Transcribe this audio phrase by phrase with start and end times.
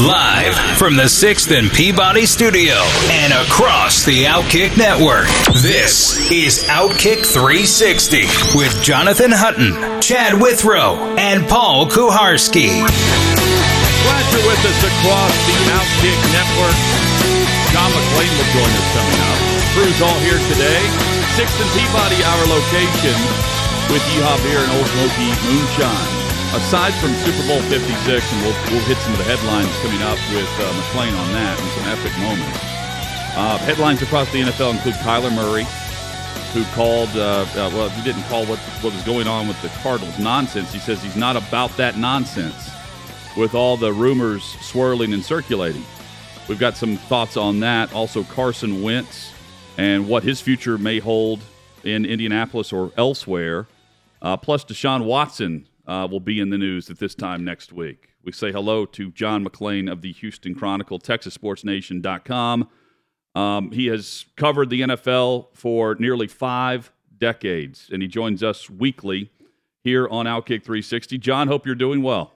[0.00, 2.72] Live from the 6th and Peabody studio
[3.20, 5.28] and across the Outkick network.
[5.60, 8.24] This is Outkick 360
[8.56, 12.80] with Jonathan Hutton, Chad Withrow, and Paul Kuharsky.
[12.80, 16.78] Glad you're with us across the Outkick network.
[17.76, 19.36] John McClain will join us coming up.
[19.76, 20.80] Crew's all here today.
[21.36, 23.16] 6th and Peabody, our location,
[23.92, 28.86] with Yeehaw Beer and Ole Smoky Moonshine aside from Super Bowl 56, and we'll, we'll
[28.86, 32.12] hit some of the headlines coming up with uh, McClain on that and some epic
[32.18, 32.58] moments.
[33.36, 35.64] Uh, headlines across the NFL include Kyler Murray,
[36.52, 39.68] who called, uh, uh, well, he didn't call what, what was going on with the
[39.82, 40.72] Cardinals nonsense.
[40.72, 42.70] He says he's not about that nonsense
[43.36, 45.84] with all the rumors swirling and circulating.
[46.48, 47.94] We've got some thoughts on that.
[47.94, 49.32] Also, Carson Wentz
[49.78, 51.40] and what his future may hold
[51.84, 53.68] in Indianapolis or elsewhere.
[54.20, 58.14] Uh, plus, Deshaun Watson uh, will be in the news at this time next week.
[58.22, 62.68] We say hello to John McClain of the Houston Chronicle, TexasSportsNation.com.
[63.34, 69.32] Um, he has covered the NFL for nearly five decades, and he joins us weekly
[69.82, 71.18] here on Outkick 360.
[71.18, 72.34] John, hope you're doing well.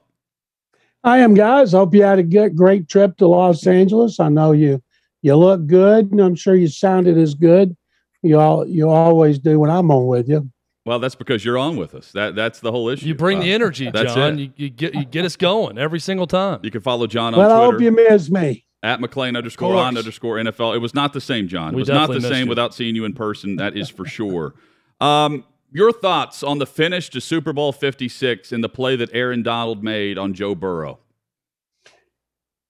[1.04, 1.72] I am, guys.
[1.72, 4.18] Hope you had a good, great trip to Los Angeles.
[4.18, 4.82] I know you
[5.22, 7.76] you look good, and I'm sure you sounded as good.
[8.22, 10.50] You all you always do when I'm on with you.
[10.84, 12.12] Well, that's because you're on with us.
[12.12, 13.06] That that's the whole issue.
[13.06, 14.38] You bring uh, the energy, John.
[14.38, 16.60] You, you, get you get us going every single time.
[16.62, 17.62] You can follow John on well, Twitter.
[17.62, 18.66] I hope you miss me.
[18.82, 20.76] At McClain underscore on underscore NFL.
[20.76, 21.72] It was not the same, John.
[21.72, 22.48] It we was not the same you.
[22.50, 23.56] without seeing you in person.
[23.56, 24.54] That is for sure.
[25.00, 29.42] Um, your thoughts on the finish to Super Bowl 56 and the play that Aaron
[29.42, 30.98] Donald made on Joe Burrow?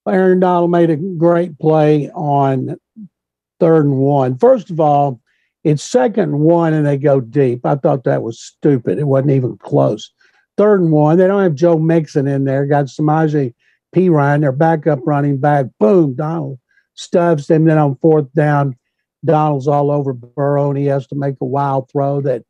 [0.07, 2.79] Aaron Donald made a great play on
[3.59, 4.39] third and one.
[4.39, 5.21] First of all,
[5.65, 7.65] it's second and one, and they go deep.
[7.65, 8.99] I thought that was stupid.
[8.99, 10.13] It wasn't even close.
[10.59, 12.67] Third and one, they don't have Joe Mixon in there.
[12.67, 13.55] Got Samaje
[13.97, 15.67] Perine, their backup running back.
[15.81, 16.59] Boom, Donald
[16.95, 17.65] stuffs him.
[17.65, 18.77] Then on fourth down,
[19.25, 22.45] Donald's all over Burrow, and he has to make a wild throw that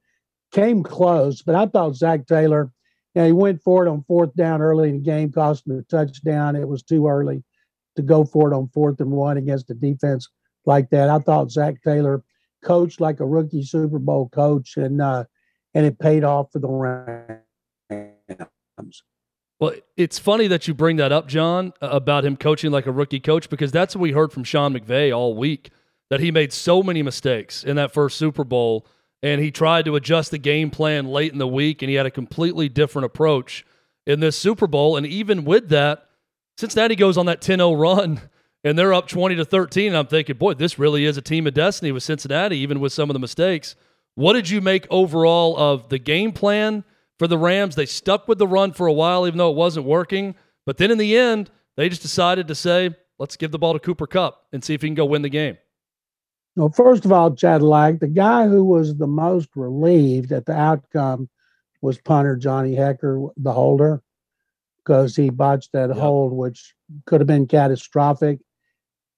[0.52, 1.40] came close.
[1.40, 2.72] But I thought Zac Taylor,
[3.14, 5.78] you know, he went for it on fourth down early in the game, cost him
[5.78, 6.56] a touchdown.
[6.56, 7.44] It was too early
[7.94, 10.28] to go for it on fourth and one against a defense
[10.66, 11.08] like that.
[11.08, 12.24] I thought Zac Taylor–
[12.64, 15.24] coached like a rookie Super Bowl coach, and uh,
[15.74, 17.42] and it paid off for the Rams.
[19.60, 23.20] Well, it's funny that you bring that up, John, about him coaching like a rookie
[23.20, 25.70] coach, because that's what we heard from Sean McVay all week
[26.10, 28.86] that he made so many mistakes in that first Super Bowl,
[29.22, 32.06] and he tried to adjust the game plan late in the week, and he had
[32.06, 33.64] a completely different approach
[34.06, 34.96] in this Super Bowl.
[34.96, 36.08] And even with that,
[36.58, 38.20] Cincinnati goes on that 10 0 run
[38.64, 39.88] and they're up 20 to 13.
[39.88, 42.92] And I'm thinking, boy, this really is a team of destiny with Cincinnati, even with
[42.92, 43.76] some of the mistakes.
[44.14, 46.84] What did you make overall of the game plan
[47.18, 47.74] for the Rams?
[47.76, 50.34] They stuck with the run for a while, even though it wasn't working.
[50.66, 53.78] But then in the end, they just decided to say, let's give the ball to
[53.78, 55.58] Cooper Kupp and see if he can go win the game.
[56.56, 60.54] Well, first of all, Chad Lack, the guy who was the most relieved at the
[60.54, 61.28] outcome
[61.82, 64.02] was punter Johnny Hekker, the holder,
[64.78, 65.98] because he botched that yep.
[65.98, 66.74] hold, which
[67.06, 68.38] could have been catastrophic.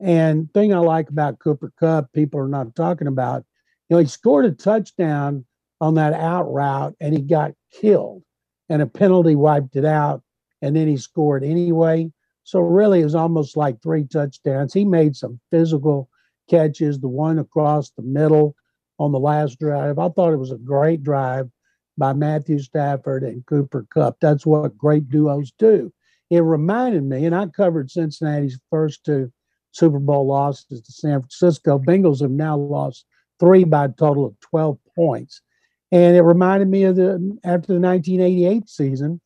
[0.00, 3.44] And thing I like about Cooper Kupp, people are not talking about,
[3.88, 5.44] you know, he scored a touchdown
[5.80, 8.22] on that out route and he got killed
[8.68, 10.22] and a penalty wiped it out
[10.60, 12.10] and then he scored anyway.
[12.44, 14.72] So really it was almost like three touchdowns.
[14.72, 16.08] He made some physical
[16.48, 18.54] catches, the one across the middle
[18.98, 19.98] on the last drive.
[19.98, 21.48] I thought it was a great drive
[21.98, 24.18] by Matthew Stafford and Cooper Kupp.
[24.20, 25.92] That's what great duos do.
[26.30, 29.32] It reminded me, and I covered Cincinnati's first two
[29.72, 31.78] Super Bowl losses to San Francisco.
[31.78, 33.04] Bengals have now lost
[33.38, 35.42] three by a total of 12 points.
[35.92, 37.14] And it reminded me of the
[37.44, 39.20] after the 1988 season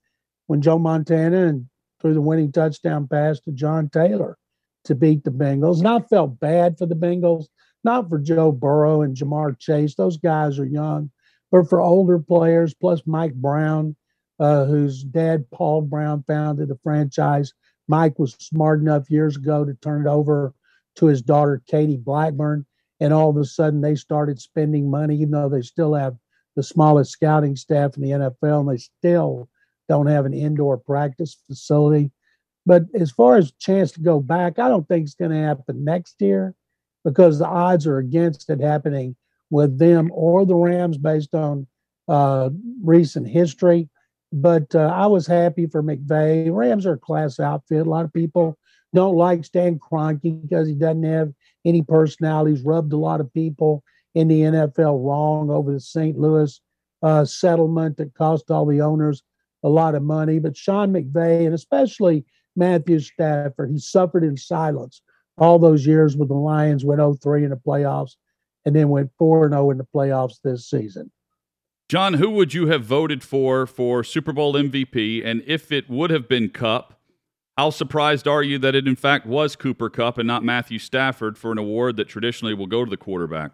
[0.47, 1.67] when Joe Montana and
[2.01, 4.37] threw the winning touchdown pass to John Taylor
[4.85, 5.79] to beat the Bengals.
[5.79, 7.47] And I felt bad for the Bengals,
[7.85, 9.95] not for Joe Burrow and Ja'Marr Chase.
[9.95, 11.11] Those guys are young,
[11.51, 13.97] but for older players, plus Mike Brown,
[14.39, 17.53] uh, whose dad, Paul Brown, founded the franchise
[17.91, 20.55] Mike was smart enough years ago to turn it over
[20.95, 22.65] to his daughter, Katie Blackburn.
[23.01, 26.17] And all of a sudden, they started spending money, even though they still have
[26.55, 29.49] the smallest scouting staff in the NFL, and they still
[29.89, 32.13] don't have an indoor practice facility.
[32.65, 35.85] But as far as chance to go back, I don't think it's going to happen
[35.85, 36.55] next year
[37.05, 39.17] because the odds are against it happening
[39.51, 41.67] with them or the Rams based on
[42.07, 42.51] uh,
[42.85, 43.89] recent history.
[44.33, 46.55] But uh, I was happy for McVay.
[46.55, 47.87] Rams are a class outfit.
[47.87, 48.57] A lot of people
[48.95, 51.33] don't like Stan Kroenke because he doesn't have
[51.65, 52.53] any personality.
[52.53, 53.83] He's rubbed a lot of people
[54.15, 56.19] in the NFL wrong over the St.
[56.19, 56.61] Louis
[57.03, 59.23] uh, settlement that cost all the owners
[59.63, 60.39] a lot of money.
[60.39, 62.25] But Sean McVay and especially
[62.57, 65.03] Matthew Stafford, he suffered in silence
[65.39, 68.13] all those years with the Lions, went 0-3 in the playoffs,
[68.65, 71.11] and then went 4-0 in the playoffs this season.
[71.91, 75.27] John, who would you have voted for for Super Bowl MVP?
[75.27, 76.95] And if it would have been Kupp,
[77.59, 81.37] how surprised are you that it in fact was Cooper Kupp and not Matthew Stafford
[81.37, 83.51] for an award that traditionally will go to the quarterback?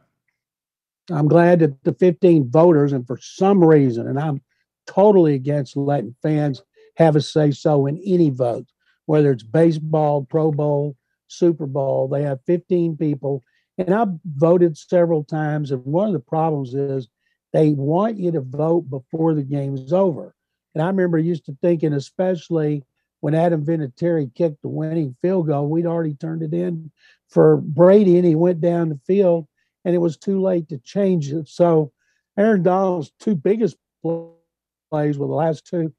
[1.10, 4.42] I'm glad that the 15 voters, and for some reason, and I'm
[4.86, 6.62] totally against letting fans
[6.98, 8.66] have a say so in any vote,
[9.06, 10.94] whether it's baseball, Pro Bowl,
[11.28, 12.06] Super Bowl.
[12.06, 13.44] They have 15 people,
[13.78, 15.70] and I've voted several times.
[15.70, 17.08] And one of the problems is
[17.52, 20.34] they want you to vote before the game is over.
[20.74, 22.84] And I remember used to thinking, especially
[23.20, 26.90] when Adam Vinatieri kicked the winning field goal, we'd already turned it in
[27.28, 29.46] for Brady, and he went down the field,
[29.84, 31.48] and it was too late to change it.
[31.48, 31.92] So
[32.38, 35.92] Aaron Donald's two biggest plays were the last two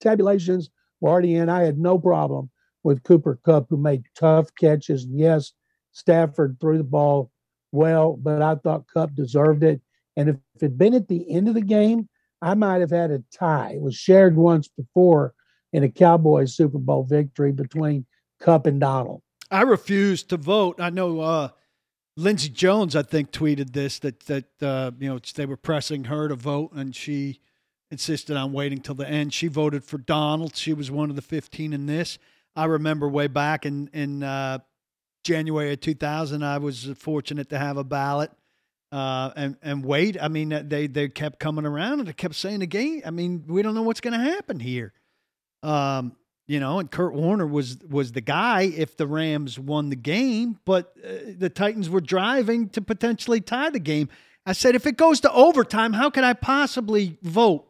[0.00, 0.70] tabulations
[1.00, 1.48] were already in.
[1.48, 2.50] I had no problem
[2.82, 5.06] with Cooper Kupp, who made tough catches.
[5.06, 5.52] Yes,
[5.92, 7.30] Stafford threw the ball
[7.72, 9.80] well, but I thought Kupp deserved it.
[10.16, 12.08] And if it had been at the end of the game,
[12.40, 13.72] I might have had a tie.
[13.74, 15.34] It was shared once before
[15.72, 18.06] in a Cowboys Super Bowl victory between
[18.40, 19.22] Kupp and Donald.
[19.50, 20.80] I refuse to vote.
[20.80, 21.48] I know uh,
[22.16, 26.28] Lindsey Jones, I think, tweeted this that that uh, you know they were pressing her
[26.28, 27.40] to vote, and she
[27.90, 29.32] insisted on waiting till the end.
[29.32, 30.56] She voted for Donald.
[30.56, 32.18] She was one of the 15 in this.
[32.56, 34.58] I remember way back in in uh,
[35.24, 38.30] January of 2000, I was fortunate to have a ballot
[38.94, 40.16] uh, and and wait.
[40.22, 43.02] I mean, they they kept coming around and they kept saying again.
[43.04, 44.92] I mean, we don't know what's going to happen here.
[45.64, 46.14] Um,
[46.46, 50.60] you know, and Kurt Warner was was the guy if the Rams won the game,
[50.64, 54.08] but uh, the Titans were driving to potentially tie the game.
[54.46, 57.66] I said, if it goes to overtime, how can I possibly vote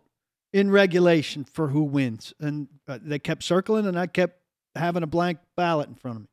[0.53, 2.35] in regulation for who wins?
[2.39, 4.41] And uh, they kept circling, and I kept
[4.75, 6.29] having a blank ballot in front of me.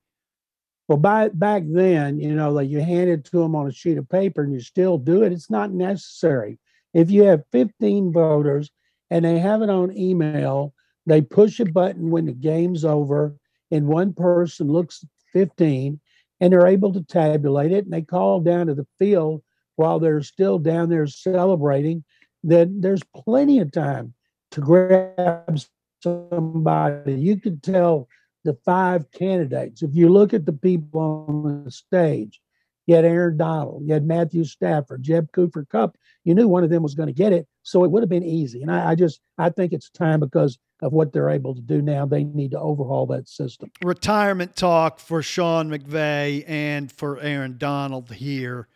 [0.87, 3.97] Well, by, back then, you know, like you hand it to them on a sheet
[3.97, 5.31] of paper and you still do it.
[5.31, 6.59] It's not necessary.
[6.93, 8.69] If you have 15 voters
[9.09, 10.73] and they have it on email,
[11.05, 13.35] they push a button when the game's over,
[13.71, 15.99] and one person looks 15
[16.39, 19.41] and they're able to tabulate it and they call down to the field
[19.77, 22.03] while they're still down there celebrating.
[22.43, 24.13] Then there's plenty of time
[24.51, 25.59] to grab
[26.01, 27.13] somebody.
[27.13, 28.07] You could tell
[28.43, 29.81] the five candidates.
[29.83, 32.41] If you look at the people on the stage,
[32.87, 35.97] you had Aaron Donald, you had Matthew Stafford, Jeb Cooper Kupp.
[36.23, 38.23] You knew one of them was going to get it, so it would have been
[38.23, 38.61] easy.
[38.61, 41.81] And I, I just I think it's time because of what they're able to do
[41.81, 42.05] now.
[42.05, 43.71] They need to overhaul that system.
[43.83, 48.67] Retirement talk for Sean McVay and for Aaron Donald here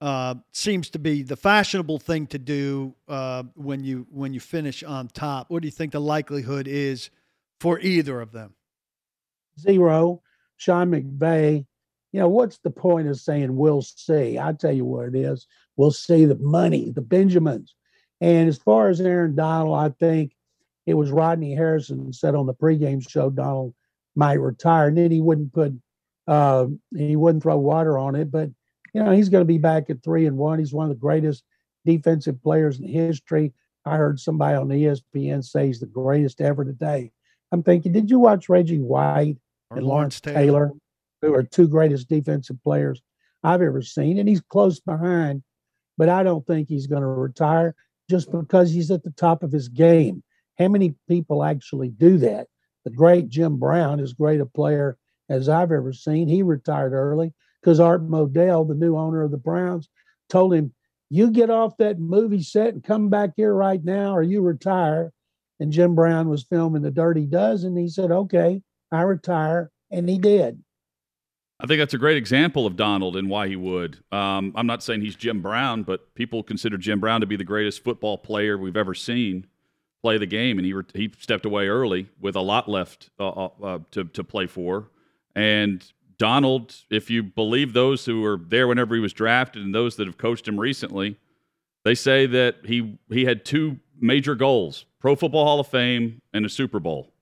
[0.00, 4.82] uh, seems to be the fashionable thing to do uh, when you when you finish
[4.82, 5.50] on top.
[5.50, 7.10] What do you think the likelihood is
[7.60, 8.54] for either of them?
[9.58, 10.22] Zero.
[10.56, 11.66] Sean McVay,
[12.12, 14.38] you know, what's the point of saying we'll see?
[14.38, 15.46] I tell you what it is.
[15.76, 17.74] We'll see the money, the Benjamins.
[18.20, 20.34] And as far as Aaron Donald, I think
[20.86, 23.74] it was Rodney Harrison said on the pregame show Donald
[24.14, 25.74] might retire, and then he wouldn't put
[26.26, 26.66] uh,
[26.96, 28.30] he wouldn't throw water on it.
[28.30, 28.50] But
[28.94, 30.58] you know, he's going to be back at three and one.
[30.58, 31.44] He's one of the greatest
[31.84, 33.52] defensive players in history.
[33.84, 37.12] I heard somebody on ESPN say he's the greatest ever today.
[37.52, 39.36] I'm thinking, did you watch Reggie White
[39.70, 40.36] and Lawrence Taylor.
[40.36, 40.72] Taylor,
[41.22, 43.02] who are two greatest defensive players
[43.42, 44.18] I've ever seen.
[44.18, 45.42] And he's close behind,
[45.96, 47.74] but I don't think he's going to retire
[48.08, 50.22] just because he's at the top of his game.
[50.58, 52.46] How many people actually do that?
[52.84, 54.96] The great Jim Brown, as great a player
[55.28, 59.36] as I've ever seen, he retired early because Art Modell, the new owner of the
[59.36, 59.88] Browns,
[60.28, 60.72] told him,
[61.10, 65.12] You get off that movie set and come back here right now, or you retire.
[65.58, 67.76] And Jim Brown was filming The Dirty Dozen.
[67.76, 68.62] He said, Okay.
[68.92, 69.70] I retire.
[69.90, 70.62] And he did.
[71.58, 73.98] I think that's a great example of Donald and why he would.
[74.12, 77.44] Um, I'm not saying he's Jim Brown, but people consider Jim Brown to be the
[77.44, 79.46] greatest football player we've ever seen
[80.02, 83.28] play the game, and he re- he stepped away early with a lot left uh,
[83.28, 84.90] uh, uh, to to play for.
[85.34, 85.84] And
[86.18, 90.06] Donald, if you believe those who were there whenever he was drafted and those that
[90.06, 91.16] have coached him recently,
[91.84, 96.44] they say that he he had two major goals: Pro Football Hall of Fame and
[96.44, 97.12] a Super Bowl.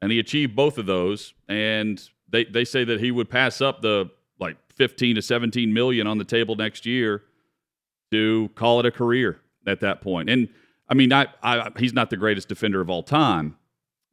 [0.00, 1.34] And he achieved both of those.
[1.48, 6.06] And they they say that he would pass up the like 15 to 17 million
[6.06, 7.22] on the table next year
[8.10, 10.30] to call it a career at that point.
[10.30, 10.48] And
[10.88, 13.56] I mean, I, I he's not the greatest defender of all time,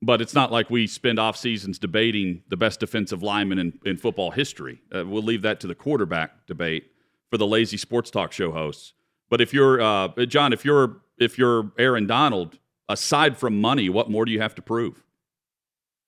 [0.01, 3.97] but it's not like we spend off seasons debating the best defensive lineman in, in
[3.97, 4.81] football history.
[4.93, 6.91] Uh, we'll leave that to the quarterback debate
[7.29, 8.93] for the lazy sports talk show hosts.
[9.29, 14.09] But if you're uh, John, if you're if you're Aaron Donald, aside from money, what
[14.09, 15.04] more do you have to prove?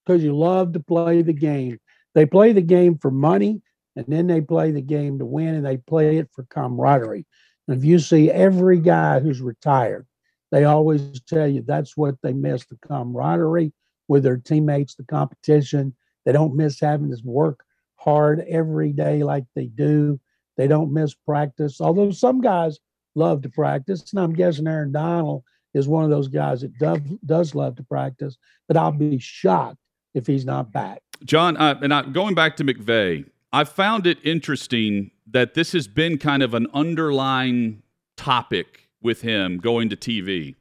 [0.07, 1.79] Because you love to play the game.
[2.15, 3.61] They play the game for money,
[3.97, 7.25] and then they play the game to win, and they play it for camaraderie.
[7.67, 10.07] And if you see every guy who's retired,
[10.49, 13.73] they always tell you that's what they miss the camaraderie
[14.07, 15.93] with their teammates, the competition.
[16.25, 17.65] They don't miss having to work
[17.97, 20.21] hard every day like they do.
[20.55, 22.79] They don't miss practice, although some guys
[23.15, 24.13] love to practice.
[24.13, 27.83] And I'm guessing Aaron Donald is one of those guys that does, does love to
[27.83, 28.37] practice,
[28.69, 29.77] but I'll be shocked
[30.17, 31.01] if he's not back.
[31.23, 35.87] John, uh, and I, going back to McVay, I found it interesting that this has
[35.87, 37.81] been kind of an underlying
[38.15, 40.55] topic with him going to TV.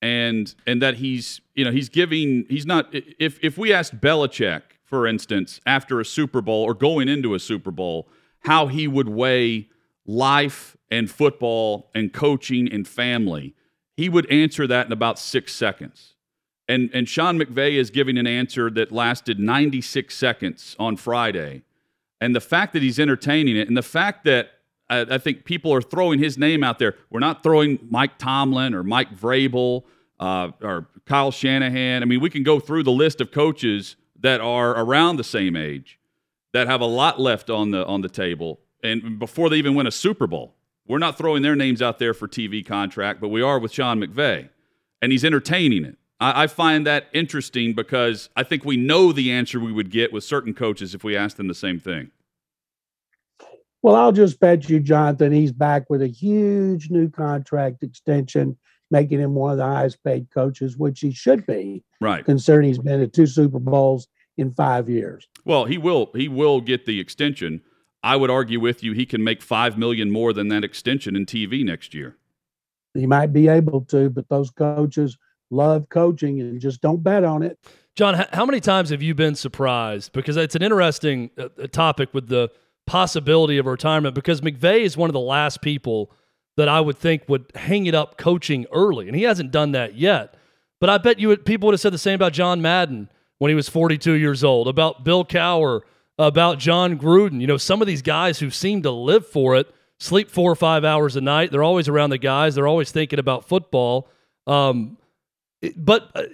[0.00, 4.62] And and that he's you know he's giving he's not if if we asked Belichick
[4.82, 8.08] for instance after a Super Bowl or going into a Super Bowl
[8.40, 9.68] how he would weigh
[10.04, 13.54] life and football and coaching and family
[13.96, 16.14] he would answer that in about six seconds.
[16.68, 21.62] And, and Sean McVay is giving an answer that lasted 96 seconds on Friday.
[22.20, 24.50] And the fact that he's entertaining it, and the fact that
[24.88, 28.74] I, I think people are throwing his name out there, we're not throwing Mike Tomlin
[28.74, 29.82] or Mike Vrabel
[30.20, 32.02] uh, or Kyle Shanahan.
[32.02, 35.56] I mean, we can go through the list of coaches that are around the same
[35.56, 35.98] age
[36.52, 39.86] that have a lot left on the on the table, and before they even win
[39.86, 40.54] a Super Bowl.
[40.86, 44.00] We're not throwing their names out there for TV contract, but we are with Sean
[44.00, 44.48] McVay,
[45.00, 45.96] and he's entertaining it.
[46.22, 50.12] I, I find that interesting because I think we know the answer we would get
[50.12, 52.10] with certain coaches if we asked them the same thing.
[53.82, 58.56] Well, I'll just bet you, Jonathan, he's back with a huge new contract extension,
[58.92, 61.82] making him one of the highest paid coaches, which he should be.
[62.00, 62.24] Right.
[62.24, 65.26] Considering he's been at two Super Bowls in five years.
[65.44, 67.60] Well, he will he will get the extension.
[68.04, 71.26] I would argue with you he can make five million more than that extension in
[71.26, 72.16] TV next year.
[72.94, 75.18] He might be able to, but those coaches
[75.52, 77.58] love coaching and just don't bet on it.
[77.94, 80.12] John, how many times have you been surprised?
[80.12, 82.50] Because it's an interesting uh, uh, topic with the
[82.86, 84.14] possibility of retirement.
[84.14, 86.10] Because McVay is one of the last people
[86.56, 89.94] that I would think would hang it up coaching early, and he hasn't done that
[89.94, 90.34] yet.
[90.80, 93.50] But I bet you would, people would have said the same about John Madden when
[93.50, 95.82] he was 42 years old, about Bill Cowher
[96.18, 97.40] about Jon Gruden.
[97.40, 100.56] You know, some of these guys who seem to live for it, sleep four or
[100.56, 101.50] five hours a night.
[101.50, 102.54] They're always around the guys.
[102.54, 104.08] They're always thinking about football.
[104.46, 104.98] Um,
[105.76, 106.24] but uh,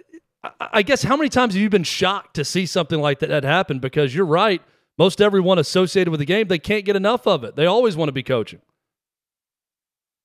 [0.61, 3.45] I guess how many times have you been shocked to see something like that, that
[3.45, 3.79] happen?
[3.79, 4.63] Because you're right.
[4.97, 7.57] Most everyone associated with the game, they can't get enough of it.
[7.57, 8.61] They always want to be coaching.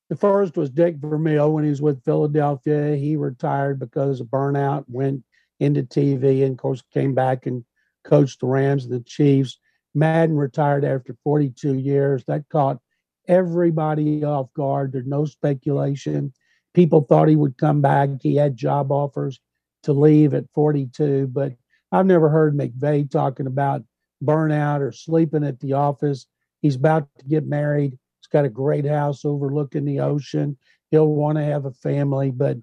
[0.09, 2.95] The first was Dick Vermeil when he was with Philadelphia.
[2.95, 5.23] He retired because of burnout, went
[5.59, 7.63] into TV, and of course came back and
[8.03, 9.57] coached the Rams and the Chiefs.
[9.95, 12.23] Madden retired after 42 years.
[12.25, 12.79] That caught
[13.27, 14.91] everybody off guard.
[14.91, 16.33] There's no speculation.
[16.73, 18.09] People thought he would come back.
[18.21, 19.39] He had job offers
[19.83, 21.53] to leave at 42, but
[21.91, 23.83] I've never heard McVay talking about
[24.23, 26.25] burnout or sleeping at the office.
[26.61, 27.91] He's about to get married.
[27.91, 30.57] He's got a great house overlooking the ocean.
[30.89, 32.57] He'll want to have a family, but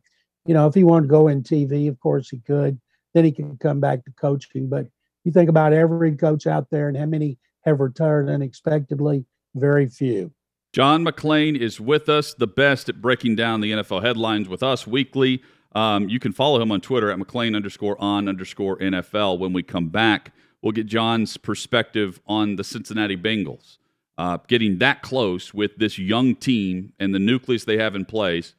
[0.47, 2.81] you know, if he wanted to go in TV, of course he could.
[3.13, 4.69] Then he can come back to coaching.
[4.69, 4.87] But
[5.25, 9.25] you think about every coach out there and how many have retired unexpectedly,
[9.55, 10.33] very few.
[10.73, 14.87] John McClain is with us, the best at breaking down the NFL headlines with us
[14.87, 15.43] weekly.
[15.73, 19.41] Um, you can follow him on Twitter at McClain underscore on underscore NFL.
[19.41, 23.79] When we come back, we'll get John's perspective on the Cincinnati Bengals.
[24.17, 28.55] Uh, getting that close with this young team and the nucleus they have in place,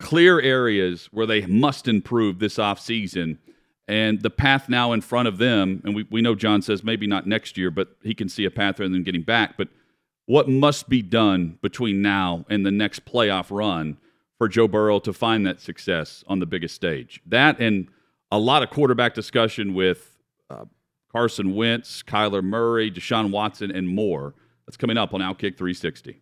[0.00, 3.38] clear areas where they must improve this offseason
[3.86, 7.06] and the path now in front of them, and we, we know John says maybe
[7.06, 9.56] not next year, but he can see a path rather than getting back.
[9.56, 9.68] But
[10.26, 13.98] what must be done between now and the next playoff run
[14.38, 17.20] for Joe Burrow to find that success on the biggest stage?
[17.26, 17.88] That and
[18.30, 20.64] a lot of quarterback discussion with uh,
[21.10, 24.34] Carson Wentz, Kyler Murray, Deshaun Watson, and more.
[24.66, 26.21] That's coming up on Outkick 360.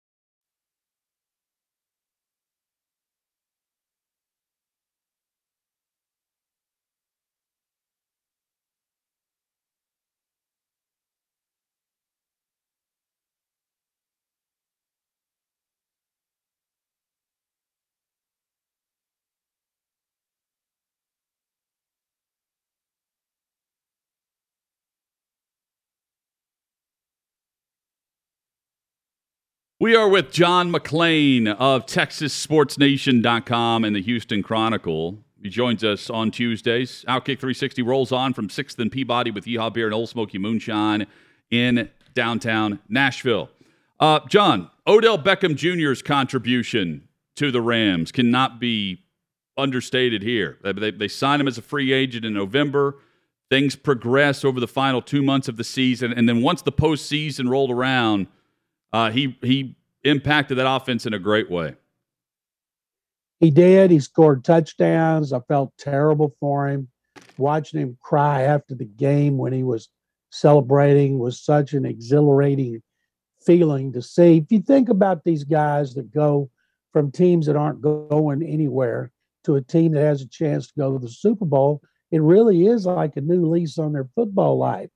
[29.81, 35.17] We are with John McClain of TexasSportsNation.com and the Houston Chronicle.
[35.41, 37.03] He joins us on Tuesdays.
[37.07, 41.07] Outkick 360 rolls on from 6th and Peabody with Yeehaw Beer and Ole Smoky Moonshine
[41.49, 43.49] in downtown Nashville.
[43.99, 47.07] Uh, John, Odell Beckham Jr.'s contribution
[47.37, 49.03] to the Rams cannot be
[49.57, 50.59] understated here.
[50.63, 52.99] They, they, signed him as a free agent in November.
[53.49, 56.13] Things progress over the final two months of the season.
[56.13, 58.27] And then once the postseason rolled around,
[58.93, 61.75] uh, he he impacted that offense in a great way.
[63.39, 63.91] He did.
[63.91, 65.33] He scored touchdowns.
[65.33, 66.89] I felt terrible for him.
[67.37, 69.89] Watching him cry after the game when he was
[70.29, 72.81] celebrating was such an exhilarating
[73.43, 74.37] feeling to see.
[74.37, 76.49] If you think about these guys that go
[76.93, 79.11] from teams that aren't going anywhere
[79.45, 81.81] to a team that has a chance to go to the Super Bowl,
[82.11, 84.89] it really is like a new lease on their football life.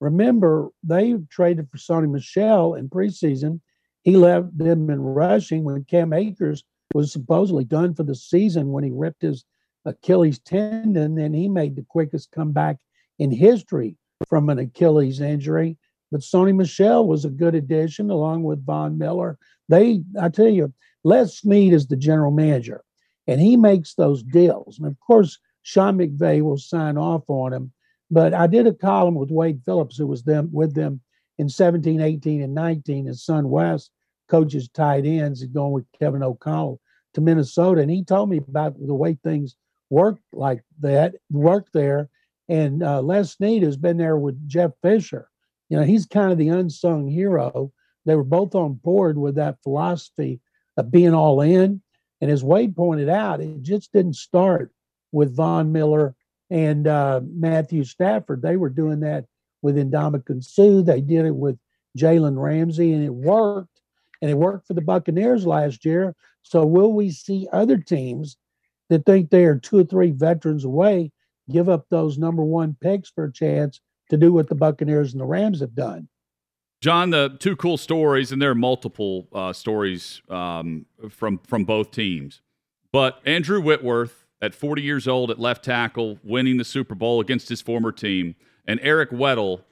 [0.00, 3.60] Remember, they traded for Sony Michel in preseason.
[4.02, 6.64] He left them in rushing when Cam Akers
[6.94, 9.44] was supposedly done for the season when he ripped his
[9.84, 12.78] Achilles tendon, and he made the quickest comeback
[13.18, 13.96] in history
[14.28, 15.76] from an Achilles injury.
[16.10, 19.38] But Sony Michel was a good addition along with Von Miller.
[19.68, 20.72] They, I tell you,
[21.04, 22.82] Les Snead is the general manager,
[23.26, 24.78] and he makes those deals.
[24.78, 27.72] And of course, Sean McVay will sign off on him.
[28.10, 31.00] But I did a column with Wade Phillips, who was them with them
[31.38, 33.06] in 17, 18, and 19.
[33.06, 33.90] His son Wes
[34.28, 35.40] coaches tight ends.
[35.40, 36.80] He's going with Kevin O'Connell
[37.14, 39.56] to Minnesota, and he told me about the way things
[39.90, 42.08] work like that, work there.
[42.48, 45.28] And uh, Les Snead has been there with Jeff Fisher.
[45.68, 47.72] You know, he's kind of the unsung hero.
[48.06, 50.40] They were both on board with that philosophy
[50.76, 51.82] of being all in.
[52.20, 54.72] And as Wade pointed out, it just didn't start
[55.12, 56.14] with Von Miller
[56.50, 58.42] and uh, Matthew Stafford.
[58.42, 59.26] They were doing that
[59.62, 60.82] with Ndamukong Suh.
[60.82, 61.58] They did it with
[61.96, 63.68] Jalen Ramsey, and it worked.
[64.22, 66.14] And it worked for the Buccaneers last year.
[66.42, 68.36] So will we see other teams
[68.90, 71.12] that think they are two or three veterans away
[71.50, 75.20] give up those number one picks for a chance to do what the Buccaneers and
[75.20, 76.08] the Rams have done?
[76.80, 81.90] John, the two cool stories, and there are multiple uh, stories um, from from both
[81.90, 82.40] teams.
[82.92, 87.48] But Andrew Whitworth, at 40 years old, at left tackle, winning the Super Bowl against
[87.48, 88.34] his former team,
[88.66, 89.62] and Eric Weddle,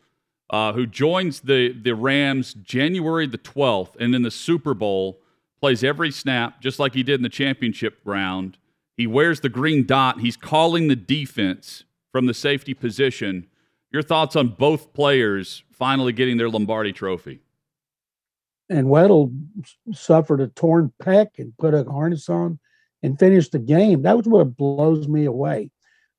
[0.51, 5.21] uh, who joins the the Rams January the 12th, and in the Super Bowl
[5.61, 8.59] plays every snap, just like he did in the championship round.
[8.97, 10.21] He wears the green dot.
[10.21, 13.47] He's calling the defense from the safety position.
[13.91, 17.41] Your thoughts on both players finally getting their Lombardi trophy?
[18.69, 19.33] And Weddle
[19.93, 22.59] suffered a torn pec and put a harness on
[23.03, 24.03] and finish the game.
[24.03, 25.71] That was what blows me away.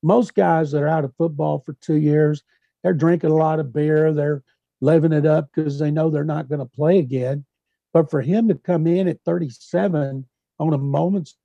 [0.02, 2.42] Most guys that are out of football for two years,
[2.82, 4.42] they're drinking a lot of beer, they're
[4.80, 7.44] living it up because they know they're not going to play again.
[7.92, 10.26] But for him to come in at 37
[10.58, 11.36] on a moment's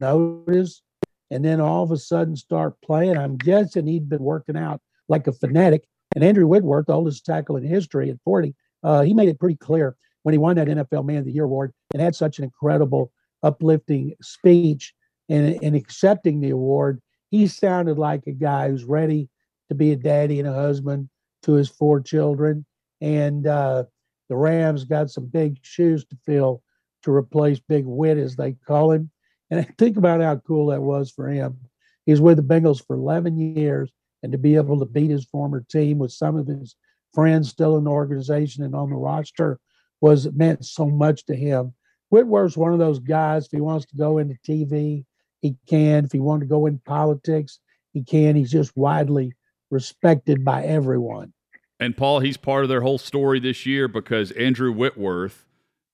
[0.00, 0.82] notice
[1.30, 5.26] and then all of a sudden start playing, I'm guessing he'd been working out like
[5.26, 5.84] a fanatic.
[6.14, 9.56] And Andrew Whitworth, the oldest tackle in history at 40, uh, he made it pretty
[9.56, 9.96] clear
[10.28, 13.10] when he won that NFL Man of the Year award and had such an incredible,
[13.42, 14.92] uplifting speech
[15.30, 17.00] and in accepting the award.
[17.30, 19.30] He sounded like a guy who's ready
[19.70, 21.08] to be a daddy and a husband
[21.44, 22.66] to his four children.
[23.00, 23.84] And uh,
[24.28, 26.62] the Rams got some big shoes to fill
[27.04, 29.10] to replace Big Wit, as they call him.
[29.50, 31.56] And think about how cool that was for him.
[32.04, 33.90] He's with the Bengals for 11 years,
[34.22, 36.76] and to be able to beat his former team with some of his
[37.14, 39.58] friends still in the organization and on the roster
[40.00, 41.74] was meant so much to him.
[42.10, 43.46] Whitworth's one of those guys.
[43.46, 45.04] If he wants to go into TV,
[45.40, 46.04] he can.
[46.04, 47.58] If he wanted to go in politics,
[47.92, 48.36] he can.
[48.36, 49.32] He's just widely
[49.70, 51.32] respected by everyone.
[51.80, 55.46] And Paul, he's part of their whole story this year because Andrew Whitworth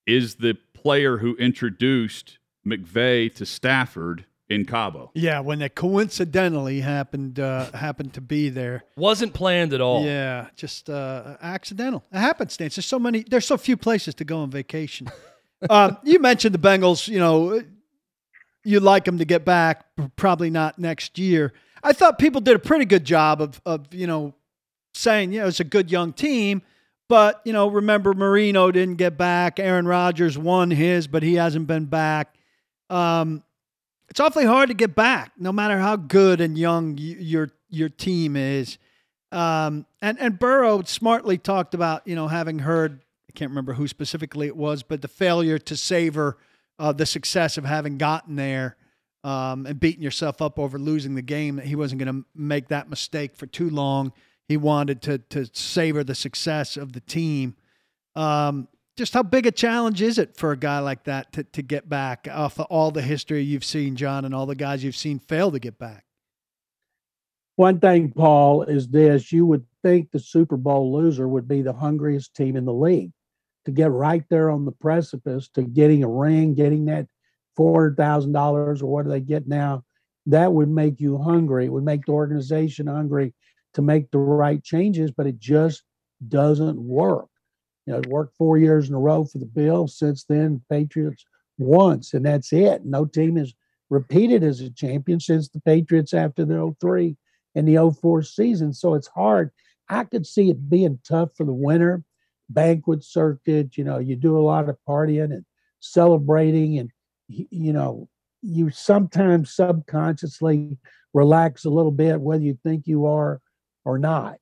[0.07, 5.11] is the player who introduced McVay to Stafford in Cabo.
[5.13, 8.83] Yeah, when they coincidentally happened uh, happened to be there.
[8.95, 10.03] Wasn't planned at all.
[10.03, 12.03] Yeah, just uh, accidental.
[12.11, 12.75] A happenstance.
[12.75, 13.23] There's so many.
[13.23, 15.07] There's so few places to go on vacation.
[15.69, 17.07] um, you mentioned the Bengals.
[17.07, 17.61] You know,
[18.63, 19.85] you'd like them to get back.
[20.15, 21.53] Probably not next year.
[21.83, 24.35] I thought people did a pretty good job of of you know
[24.93, 26.61] saying yeah it's a good young team.
[27.07, 29.59] But you know, remember Marino didn't get back.
[29.59, 32.35] Aaron Rodgers won his, but he hasn't been back.
[32.89, 33.43] Um,
[34.09, 38.35] it's awfully hard to get back, no matter how good and young your your team
[38.35, 38.77] is.
[39.31, 43.87] Um, and and Burrow smartly talked about you know having heard I can't remember who
[43.87, 46.37] specifically it was, but the failure to savor
[46.79, 48.77] uh, the success of having gotten there
[49.23, 51.55] um, and beating yourself up over losing the game.
[51.57, 54.13] That he wasn't going to make that mistake for too long.
[54.47, 57.55] He wanted to to savor the success of the team.
[58.15, 61.61] Um, just how big a challenge is it for a guy like that to, to
[61.61, 64.95] get back off of all the history you've seen, John, and all the guys you've
[64.95, 66.05] seen fail to get back?
[67.57, 71.73] One thing, Paul, is this you would think the Super Bowl loser would be the
[71.73, 73.11] hungriest team in the league
[73.65, 77.07] to get right there on the precipice to getting a ring, getting that
[77.57, 79.83] $400,000 or what do they get now?
[80.25, 81.65] That would make you hungry.
[81.65, 83.33] It would make the organization hungry
[83.73, 85.83] to make the right changes, but it just
[86.27, 87.27] doesn't work.
[87.85, 89.97] You know, worked four years in a row for the Bills.
[89.97, 91.25] Since then, Patriots
[91.57, 92.85] once, and that's it.
[92.85, 93.53] No team has
[93.89, 97.15] repeated as a champion since the Patriots after the 03
[97.53, 98.73] and the 04 season.
[98.73, 99.51] So it's hard.
[99.87, 102.03] I could see it being tough for the winter
[102.49, 103.77] banquet circuit.
[103.77, 105.45] You know, you do a lot of partying and
[105.79, 106.91] celebrating, and
[107.27, 108.09] you know,
[108.41, 110.77] you sometimes subconsciously
[111.13, 113.41] relax a little bit, whether you think you are
[113.83, 114.37] or not.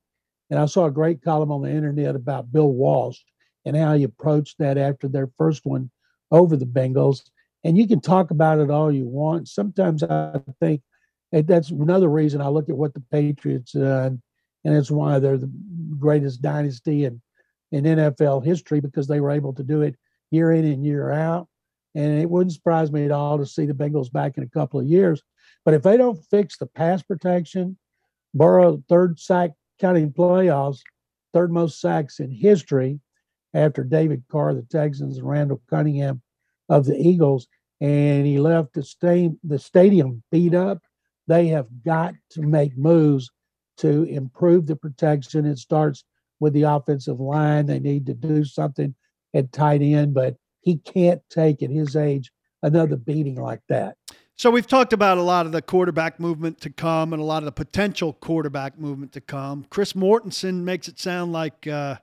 [0.50, 3.20] And I saw a great column on the internet about Bill Walsh
[3.64, 5.90] and how he approached that after their first one
[6.30, 7.20] over the Bengals.
[7.64, 9.48] And you can talk about it all you want.
[9.48, 10.82] Sometimes I think
[11.32, 14.22] that's another reason I look at what the Patriots done,
[14.64, 15.50] and it's why they're the
[15.98, 17.20] greatest dynasty in,
[17.72, 19.96] in NFL history because they were able to do it
[20.30, 21.48] year in and year out.
[21.94, 24.80] And it wouldn't surprise me at all to see the Bengals back in a couple
[24.80, 25.22] of years.
[25.64, 27.78] But if they don't fix the pass protection,
[28.34, 30.80] Burrow third sack counting playoffs,
[31.32, 33.00] third most sacks in history,
[33.54, 36.20] after David Carr, the Texans, and Randall Cunningham
[36.68, 37.46] of the Eagles,
[37.80, 40.82] and he left the, sta- the stadium beat up.
[41.26, 43.30] They have got to make moves
[43.78, 45.46] to improve the protection.
[45.46, 46.04] It starts
[46.40, 47.66] with the offensive line.
[47.66, 48.94] They need to do something
[49.34, 52.30] at tight end, but he can't take at his age
[52.62, 53.96] another beating like that.
[54.36, 57.38] So we've talked about a lot of the quarterback movement to come and a lot
[57.38, 59.64] of the potential quarterback movement to come.
[59.70, 61.96] Chris Mortensen makes it sound like uh,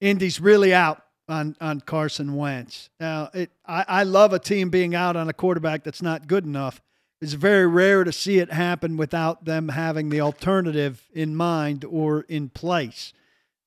[0.00, 2.90] Indy's really out on on Carson Wentz.
[3.00, 6.44] Now, it I, I love a team being out on a quarterback that's not good
[6.44, 6.80] enough.
[7.20, 12.22] It's very rare to see it happen without them having the alternative in mind or
[12.22, 13.12] in place.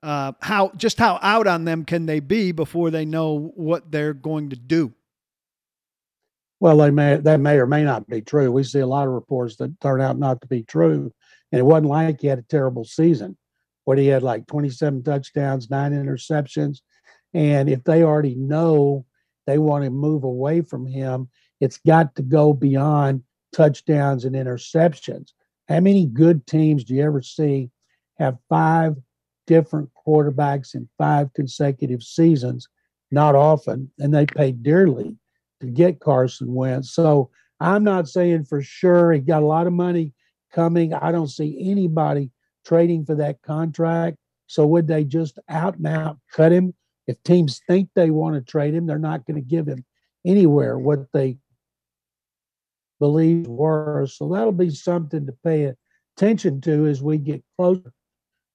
[0.02, 4.14] Uh, how just how out on them can they be before they know what they're
[4.14, 4.94] going to do?
[6.60, 8.52] Well, they may that may or may not be true.
[8.52, 11.12] We see a lot of reports that turn out not to be true,
[11.52, 13.38] and it wasn't like he had a terrible season
[13.86, 16.82] what he had like 27 touchdowns, nine interceptions.
[17.34, 19.06] And if they already know
[19.48, 25.32] they want to move away from him, it's got to go beyond touchdowns and interceptions.
[25.68, 27.70] How many good teams do you ever see
[28.20, 28.96] have five
[29.48, 32.68] different quarterbacks in five consecutive seasons?
[33.12, 35.18] Not often, and they pay dearly
[35.60, 36.94] to get Carson Wentz.
[36.94, 40.14] So I'm not saying for sure he got a lot of money
[40.52, 40.94] coming.
[40.94, 42.32] I don't see anybody
[42.66, 44.18] trading for that contract.
[44.48, 46.74] So would they just out and out cut him?
[47.08, 49.86] If teams think they want to trade him, they're not going to give him
[50.26, 51.38] anywhere what they
[53.00, 54.06] believe were.
[54.08, 55.74] So that'll be something to pay
[56.16, 57.92] attention to as we get closer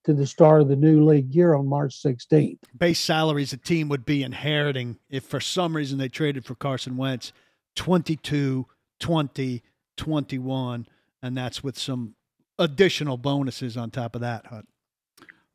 [0.04, 2.58] to the start of the new league year on March 16th.
[2.78, 6.96] Base salaries a team would be inheriting if for some reason they traded for Carson
[6.96, 7.32] Wentz
[7.74, 8.66] 22,
[9.00, 9.62] 20,
[9.96, 10.86] 21,
[11.22, 12.14] and that's with some
[12.58, 14.64] additional bonuses on top of that, Hut.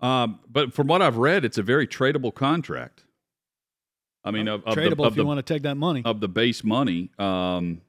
[0.02, 3.04] Um, but from what I've read, it's a very tradable contract.
[4.24, 6.20] I mean, of, of tradable the, if you the, want to take that money of
[6.20, 7.10] the base money.
[7.18, 7.82] Um,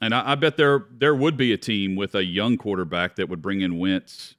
[0.00, 3.28] and I, I, bet there there would be a team with a young quarterback that
[3.28, 4.36] would bring in Wentz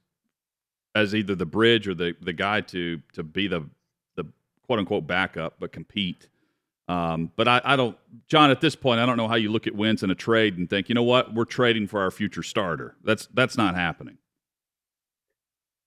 [0.94, 3.68] as either the bridge or the the guy to to be the
[4.16, 4.24] the
[4.66, 6.28] quote unquote backup, but compete.
[6.88, 7.96] Um, but I, I, don't,
[8.28, 8.50] John.
[8.50, 10.70] At this point, I don't know how you look at Wentz in a trade and
[10.70, 12.96] think, you know what, we're trading for our future starter.
[13.02, 14.18] That's that's not happening.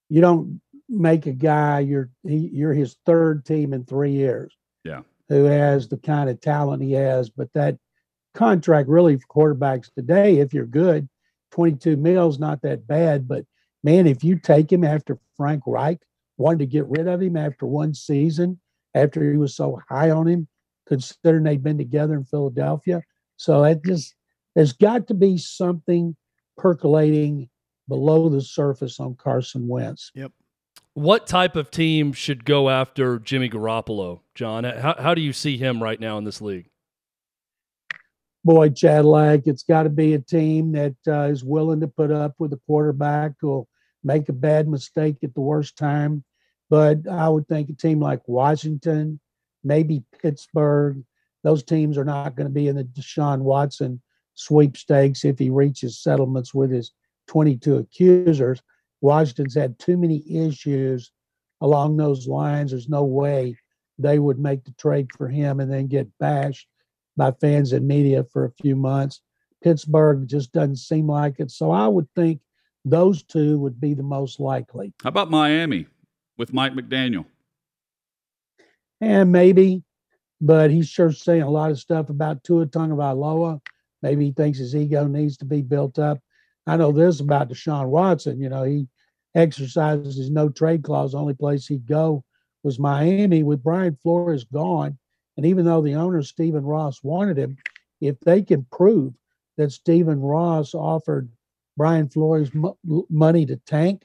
[0.10, 4.54] You don't make a guy you're he, you're his third team in three years.
[4.84, 7.30] Yeah, who has the kind of talent he has.
[7.30, 7.78] But that
[8.34, 11.08] contract really for quarterbacks today, if you're good,
[11.52, 13.28] 22 mils not that bad.
[13.28, 13.46] But
[13.84, 16.00] man, if you take him after Frank Reich
[16.38, 18.60] wanted to get rid of him after one season,
[18.94, 20.48] after he was so high on him,
[20.89, 23.02] considering they'd been together in Philadelphia.
[23.38, 24.15] So it just
[24.56, 26.17] there's got to be something
[26.58, 27.49] percolating
[27.88, 30.12] below the surface on Carson Wentz.
[30.15, 30.34] Yep.
[30.93, 34.65] What type of team should go after Jimmy Garoppolo, John?
[34.65, 36.69] How, how do you see him right now in this league?
[38.43, 42.34] Boy, Chadlack, it's got to be a team that uh, is willing to put up
[42.39, 43.67] with a quarterback who'll
[44.04, 46.23] make a bad mistake at the worst time.
[46.69, 49.19] But I would think a team like Washington,
[49.63, 51.04] maybe Pittsburgh,
[51.43, 54.02] those teams are not going to be in the Deshaun Watson
[54.36, 56.91] sweepstakes if he reaches settlements with his
[57.28, 58.62] 22 accusers.
[59.02, 61.12] Washington's had too many issues
[61.62, 62.72] along those lines.
[62.72, 63.56] There's no way
[63.98, 66.67] they would make the trade for him and then get bashed
[67.17, 69.22] by fans and media for a few months.
[69.62, 71.52] Pittsburgh just doesn't seem like it.
[71.52, 72.39] So I would think
[72.86, 74.93] those two would be the most likely.
[75.04, 75.88] How about Miami
[76.38, 77.26] with Mike McDaniel?
[79.02, 79.84] And maybe,
[80.42, 83.62] but he's sure saying a lot of stuff about Tua Tagovailoa.
[84.02, 86.20] Maybe he thinks his ego needs to be built up.
[86.68, 88.40] I know this about Deshaun Watson.
[88.40, 88.88] You know, he
[89.36, 91.16] exercises his no trade clause.
[91.16, 92.24] Only place he'd go
[92.64, 94.98] was Miami with Brian Flores gone.
[95.38, 97.58] And even though the owner, Stephen Ross, wanted him,
[98.02, 99.14] if they can prove
[99.58, 101.30] that Stephen Ross offered
[101.78, 102.74] Brian Flores m-
[103.10, 104.04] money to tank,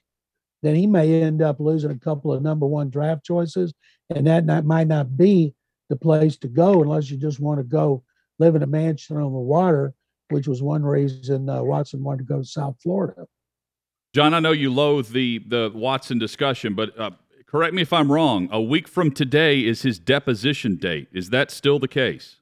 [0.65, 3.75] then he may end up losing a couple of number one draft choices.
[4.09, 5.55] And that not, might not be
[5.91, 8.03] the place to go unless you just want to go
[8.39, 9.93] live in a mansion on the water,
[10.31, 13.27] which was one reason uh, Watson wanted to go to South Florida.
[14.15, 17.11] John, I know you loathe the the Watson discussion, but uh,
[17.47, 18.49] correct me if I'm wrong.
[18.51, 21.09] A week from today is his deposition date.
[21.13, 22.37] Is that still the case?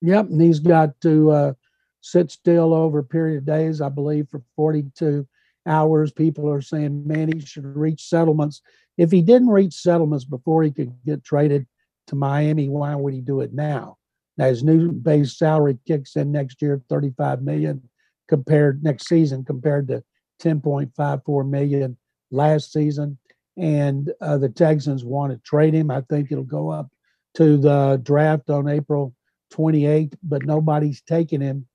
[0.00, 1.52] Yep, and he's got to uh,
[2.00, 5.26] sit still over a period of days, I believe, for 42
[5.66, 6.12] hours.
[6.12, 8.62] People are saying, man, he should reach settlements.
[8.96, 11.66] If he didn't reach settlements before he could get traded
[12.08, 13.96] to Miami, why would he do it now?
[14.36, 17.88] Now his new base salary kicks in next year, 35 million
[18.28, 20.04] compared next season compared to
[20.40, 21.96] 10.54 million
[22.30, 23.18] last season.
[23.56, 25.90] And uh, the Texans want to trade him.
[25.90, 26.88] I think it'll go up
[27.34, 29.14] to the draft on April
[29.52, 31.66] 28th, but nobody's taking him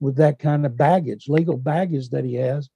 [0.00, 2.68] with that kind of baggage, legal baggage that he has.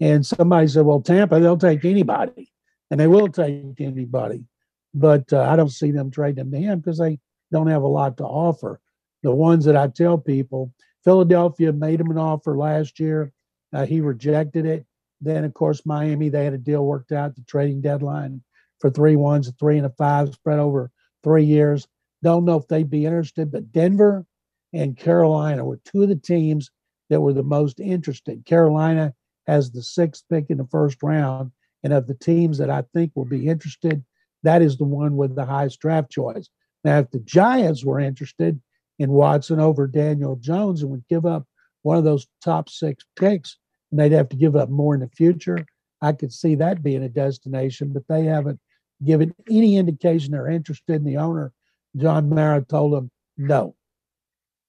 [0.00, 2.52] And somebody said, well, Tampa, they'll take anybody,
[2.90, 4.44] and they will take anybody.
[4.92, 7.18] But uh, I don't see them trading him to him because they
[7.52, 8.80] don't have a lot to offer.
[9.22, 10.72] The ones that I tell people,
[11.04, 13.32] Philadelphia made him an offer last year.
[13.72, 14.84] Uh, he rejected it.
[15.20, 18.42] Then, of course, Miami, they had a deal worked out, the trading deadline
[18.80, 20.90] for three ones, a three and a five spread over
[21.22, 21.88] three years.
[22.22, 24.26] Don't know if they'd be interested, but Denver
[24.72, 26.70] and Carolina were two of the teams
[27.08, 28.44] that were the most interested.
[28.44, 29.14] Carolina
[29.46, 31.52] has the sixth pick in the first round.
[31.82, 34.04] And of the teams that I think will be interested,
[34.42, 36.48] that is the one with the highest draft choice.
[36.82, 38.60] Now, if the Giants were interested
[38.98, 41.46] in Watson over Daniel Jones and would give up
[41.82, 43.58] one of those top six picks,
[43.90, 45.66] and they'd have to give up more in the future,
[46.00, 48.60] I could see that being a destination, but they haven't
[49.04, 51.52] given any indication they're interested in the owner.
[51.96, 53.74] John Mara told them no.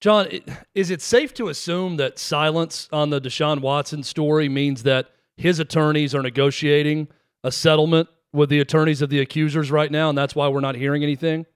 [0.06, 0.28] John,
[0.76, 5.58] is it safe to assume that silence on the Deshaun Watson story means that his
[5.58, 7.08] attorneys are negotiating
[7.44, 10.76] a settlement with the attorneys of the accusers right now, and that's why we're not
[10.76, 11.48] hearing anything?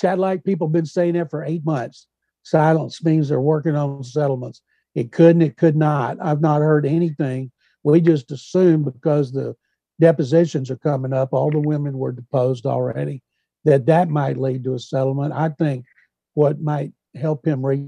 [0.00, 2.06] Chad, like people have been saying that for eight months.
[2.44, 4.62] Silence means they're working on settlements.
[4.94, 6.18] It could and it could not.
[6.22, 7.50] I've not heard anything.
[7.82, 9.56] We just assume because the
[10.00, 13.24] depositions are coming up, all the women were deposed already,
[13.64, 15.34] that that might lead to a settlement.
[15.34, 15.84] I think
[16.34, 17.84] what might help him reach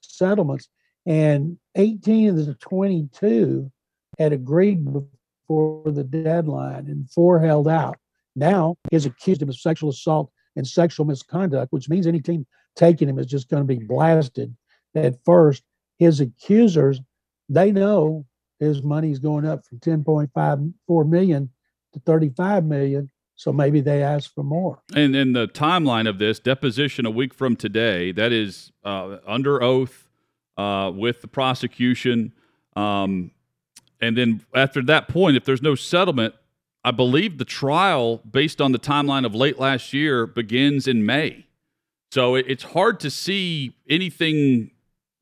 [0.00, 0.68] settlements,
[1.06, 3.70] and 18 of the 22
[4.18, 7.98] had agreed before the deadline, and four held out.
[8.34, 13.08] Now he's accused him of sexual assault and sexual misconduct, which means any team taking
[13.08, 14.54] him is just going to be blasted
[14.94, 15.62] at first.
[15.98, 17.00] His accusers,
[17.48, 18.26] they know
[18.60, 21.50] his money's going up from 10.54 million
[21.92, 23.10] to 35 million.
[23.36, 24.80] So maybe they ask for more.
[24.94, 29.62] And in the timeline of this deposition a week from today, that is uh, under
[29.62, 30.08] oath
[30.56, 32.32] uh, with the prosecution.
[32.74, 33.30] Um,
[34.00, 36.34] and then after that point, if there's no settlement,
[36.82, 41.46] I believe the trial, based on the timeline of late last year, begins in May.
[42.12, 44.70] So it's hard to see anything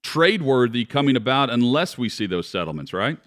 [0.04, 3.18] trade worthy coming about unless we see those settlements, right?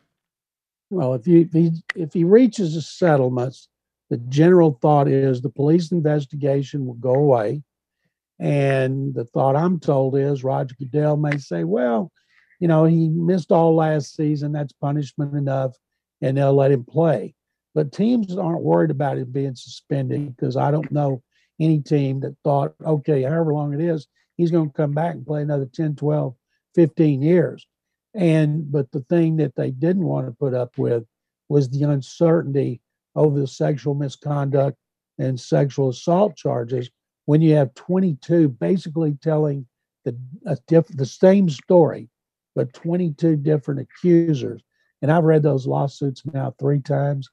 [0.90, 3.68] Well, if you if he if he reaches the settlements,
[4.10, 7.64] the general thought is the police investigation will go away.
[8.40, 12.12] And the thought I'm told is Roger Goodell may say, well,
[12.60, 14.52] you know, he missed all last season.
[14.52, 15.76] That's punishment enough.
[16.22, 17.36] And they'll let him play.
[17.76, 21.22] But teams aren't worried about him being suspended because I don't know
[21.60, 25.26] any team that thought, okay, however long it is, he's going to come back and
[25.26, 26.36] play another 10, 12,
[26.76, 27.68] 15 years.
[28.14, 31.04] And, but the thing that they didn't want to put up with
[31.50, 32.82] was the uncertainty
[33.18, 34.78] over the sexual misconduct
[35.20, 36.90] and sexual assault charges
[37.26, 39.66] when you have 22 basically telling
[40.06, 40.16] the
[40.68, 42.10] diff- the same story
[42.56, 44.62] but 22 different accusers.
[45.02, 47.30] And i've read those lawsuits now three times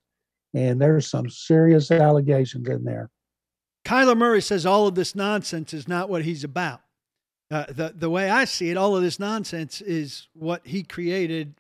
[0.54, 3.10] and there's some serious allegations in there.
[3.84, 6.80] Kyler murray says all of this nonsense is not what he's about.
[7.50, 11.54] Uh, the, the way i see it all of this nonsense is what he created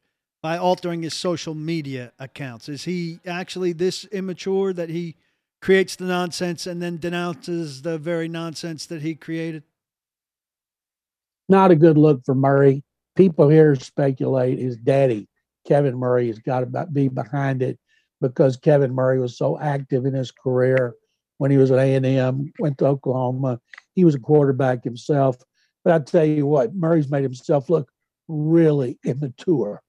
[0.44, 2.68] by altering his social media accounts?
[2.68, 5.16] Is he actually this immature that he
[5.62, 9.62] creates the nonsense and then denounces the very nonsense that he created?
[11.48, 12.84] Not a good look for Murray.
[13.16, 15.30] People here speculate his daddy,
[15.66, 17.78] Kevin Murray, has got to be behind it
[18.20, 20.94] because Kevin Murray was so active in his career
[21.38, 23.58] when he was at A&M, went to Oklahoma.
[23.94, 25.38] He was a quarterback himself.
[25.84, 27.90] But I tell you what, Murray's made himself look
[28.28, 29.80] really immature.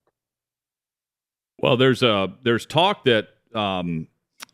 [1.60, 4.08] Well, there's a there's talk that um,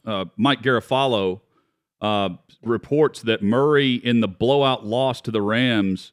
[0.05, 1.41] uh, Mike Garafolo
[2.01, 2.29] uh,
[2.63, 6.11] reports that Murray in the blowout loss to the Rams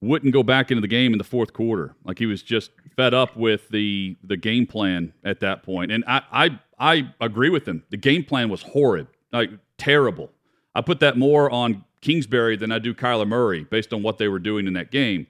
[0.00, 1.94] wouldn't go back into the game in the fourth quarter.
[2.04, 5.92] Like he was just fed up with the the game plan at that point.
[5.92, 7.84] And I I, I agree with him.
[7.90, 10.30] The game plan was horrid, like terrible.
[10.74, 14.28] I put that more on Kingsbury than I do Kyler Murray based on what they
[14.28, 15.26] were doing in that game.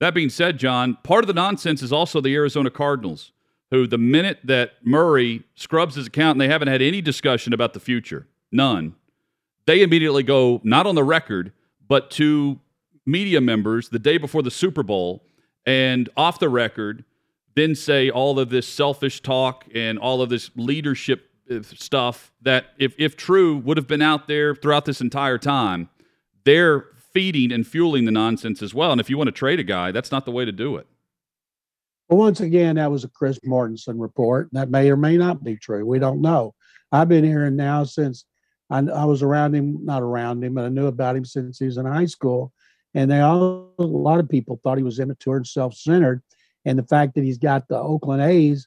[0.00, 3.32] That being said, John, part of the nonsense is also the Arizona Cardinals
[3.70, 7.72] who the minute that Murray scrubs his account and they haven't had any discussion about
[7.72, 8.94] the future, none,
[9.66, 11.52] they immediately go not on the record,
[11.86, 12.58] but to
[13.06, 15.22] media members the day before the Super Bowl
[15.66, 17.04] and off the record,
[17.54, 22.66] then say all of this selfish talk and all of this leadership uh, stuff that,
[22.78, 25.88] if, if true, would have been out there throughout this entire time.
[26.44, 28.92] They're feeding and fueling the nonsense as well.
[28.92, 30.86] And if you want to trade a guy, that's not the way to do it.
[32.10, 34.48] But once again, that was a Chris Mortensen report.
[34.50, 35.86] That may or may not be true.
[35.86, 36.56] We don't know.
[36.90, 38.24] I've been hearing now since
[38.68, 41.66] I, I was around him, not around him, but I knew about him since he
[41.66, 42.52] was in high school.
[42.94, 46.20] And they all, a lot of people thought he was immature and self centered.
[46.64, 48.66] And the fact that he's got the Oakland A's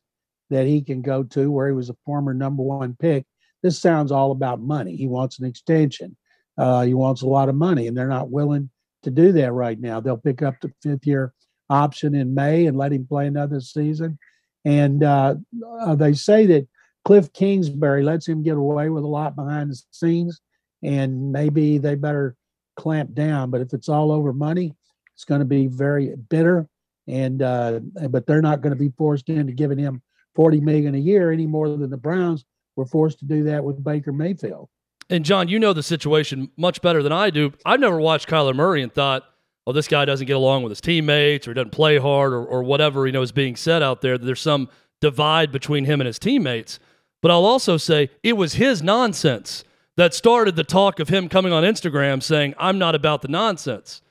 [0.49, 3.25] that he can go to where he was a former number one pick,
[3.61, 4.95] this sounds all about money.
[4.95, 6.15] He wants an extension.
[6.57, 8.69] Uh, he wants a lot of money, and they're not willing
[9.01, 9.99] to do that right now.
[9.99, 11.33] They'll pick up the fifth year
[11.69, 14.17] option in May and let him play another season.
[14.65, 15.35] And uh,
[15.79, 16.67] uh, they say that
[17.05, 20.39] Cliff Kingsbury lets him get away with a lot behind the scenes,
[20.81, 22.35] and maybe they better
[22.77, 23.51] clamp down.
[23.51, 24.73] But if it's all over money,
[25.13, 26.67] it's going to be very bitter.
[27.07, 30.01] And uh, but they're not going to be forced into giving him
[30.35, 32.45] forty million a year any more than the Browns
[32.77, 34.69] were forced to do that with Baker Mayfield.
[35.09, 37.51] And John, you know the situation much better than I do.
[37.65, 39.23] I've never watched Kyler Murray and thought
[39.65, 42.43] oh, this guy doesn't get along with his teammates or he doesn't play hard or,
[42.43, 44.17] or whatever, you know, is being said out there.
[44.17, 44.69] There's some
[45.01, 46.79] divide between him and his teammates.
[47.21, 49.63] But I'll also say it was his nonsense
[49.95, 54.01] that started the talk of him coming on Instagram saying, I'm not about the nonsense.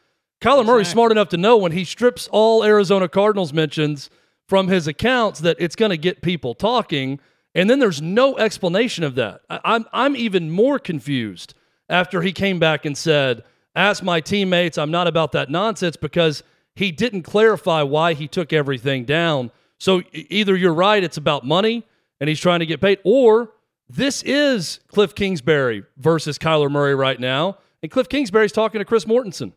[0.40, 0.64] Kyler exactly.
[0.64, 4.10] Murray's smart enough to know when he strips all Arizona Cardinals mentions
[4.48, 7.20] from his accounts that it's going to get people talking.
[7.54, 9.42] And then there's no explanation of that.
[9.48, 11.54] I'm, I'm even more confused
[11.88, 14.78] after he came back and said, ask my teammates.
[14.78, 16.42] I'm not about that nonsense because
[16.74, 19.50] he didn't clarify why he took everything down.
[19.78, 21.84] So either you're right, it's about money
[22.20, 23.50] and he's trying to get paid, or
[23.88, 27.58] this is Cliff Kingsbury versus Kyler Murray right now.
[27.82, 29.52] And Cliff Kingsbury's talking to Chris Mortensen.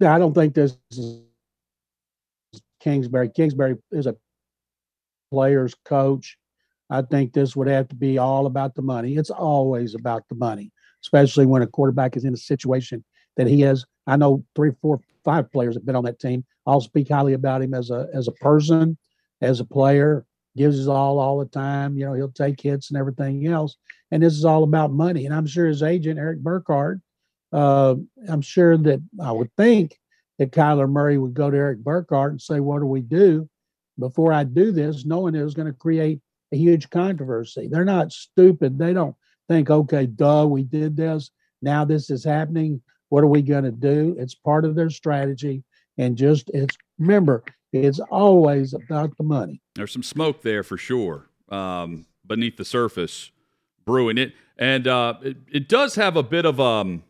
[0.00, 1.20] I don't think this is
[2.80, 3.28] Kingsbury.
[3.28, 4.16] Kingsbury is a
[5.30, 6.38] player's coach.
[6.88, 9.16] I think this would have to be all about the money.
[9.16, 10.72] It's always about the money
[11.06, 13.04] especially when a quarterback is in a situation
[13.36, 13.84] that he has.
[14.06, 16.44] I know three, four, five players have been on that team.
[16.66, 18.98] I'll speak highly about him as a as a person,
[19.40, 20.26] as a player.
[20.56, 21.98] Gives his all all the time.
[21.98, 23.76] You know, he'll take hits and everything else.
[24.10, 25.26] And this is all about money.
[25.26, 27.00] And I'm sure his agent Erik Burkhardt,
[27.52, 29.98] uh, I'm sure that I would think
[30.38, 33.48] that Kyler Murray would go to Erik Burkhardt and say, "What do we do?"
[33.98, 36.20] Before I do this, knowing it was going to create
[36.52, 37.68] a huge controversy.
[37.70, 38.78] They're not stupid.
[38.78, 39.16] They don't
[39.48, 41.30] think, okay, duh, we did this.
[41.62, 42.80] Now this is happening.
[43.08, 44.16] What are we going to do?
[44.18, 45.62] It's part of their strategy.
[45.98, 47.42] And just it's remember,
[47.72, 49.62] it's always about the money.
[49.74, 51.28] There's some smoke there for sure.
[51.48, 53.30] Um, beneath the surface,
[53.84, 57.04] brewing it, and uh, it, it does have a bit of um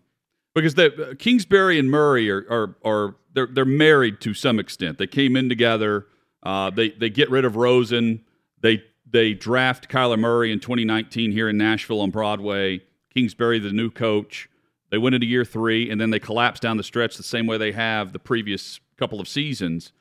[0.55, 4.99] because the uh, Kingsbury and Murray are are, are they're they're married to some extent.
[4.99, 6.07] They came in together.
[6.43, 8.24] Uh, they they get rid of Rosen.
[8.61, 8.82] They
[9.17, 12.83] they draft Kyler Murray in 2019 here in Nashville on Broadway.
[13.14, 14.47] Kingsbury, the new coach.
[14.91, 17.57] They went into year three, and then they collapsed down the stretch the same way
[17.57, 19.93] they have the previous couple of seasons.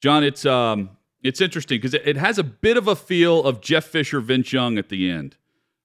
[0.00, 0.90] John, it's um,
[1.22, 4.52] it's interesting because it, it, has a bit of a feel of Jeff Fisher, Vince
[4.52, 5.36] Young at the end,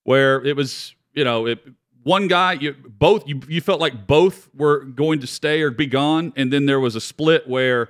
[0.03, 1.59] where it was you know it,
[2.01, 5.85] one guy, you, both you, you felt like both were going to stay or be
[5.85, 7.89] gone, and then there was a split where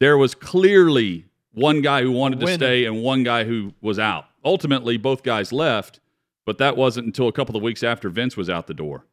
[0.00, 1.24] there was clearly
[1.58, 4.26] one guy who wanted to stay and one guy who was out.
[4.44, 6.00] Ultimately, both guys left,
[6.46, 9.04] but that wasn't until a couple of weeks after Vince was out the door.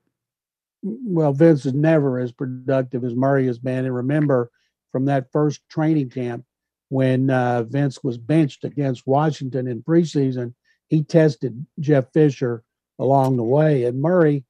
[0.83, 4.51] Well, Vince is never as productive as Murray has been, and remember
[4.91, 6.45] from that first training camp
[6.89, 10.53] when uh, Vince was benched against Washington in preseason,
[10.87, 12.63] he tested Jeff Fisher
[12.99, 14.45] along the way, and Murray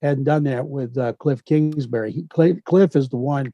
[0.00, 2.12] hadn't done that with uh, Cliff Kingsbury.
[2.12, 2.22] He,
[2.64, 3.52] Cliff is the one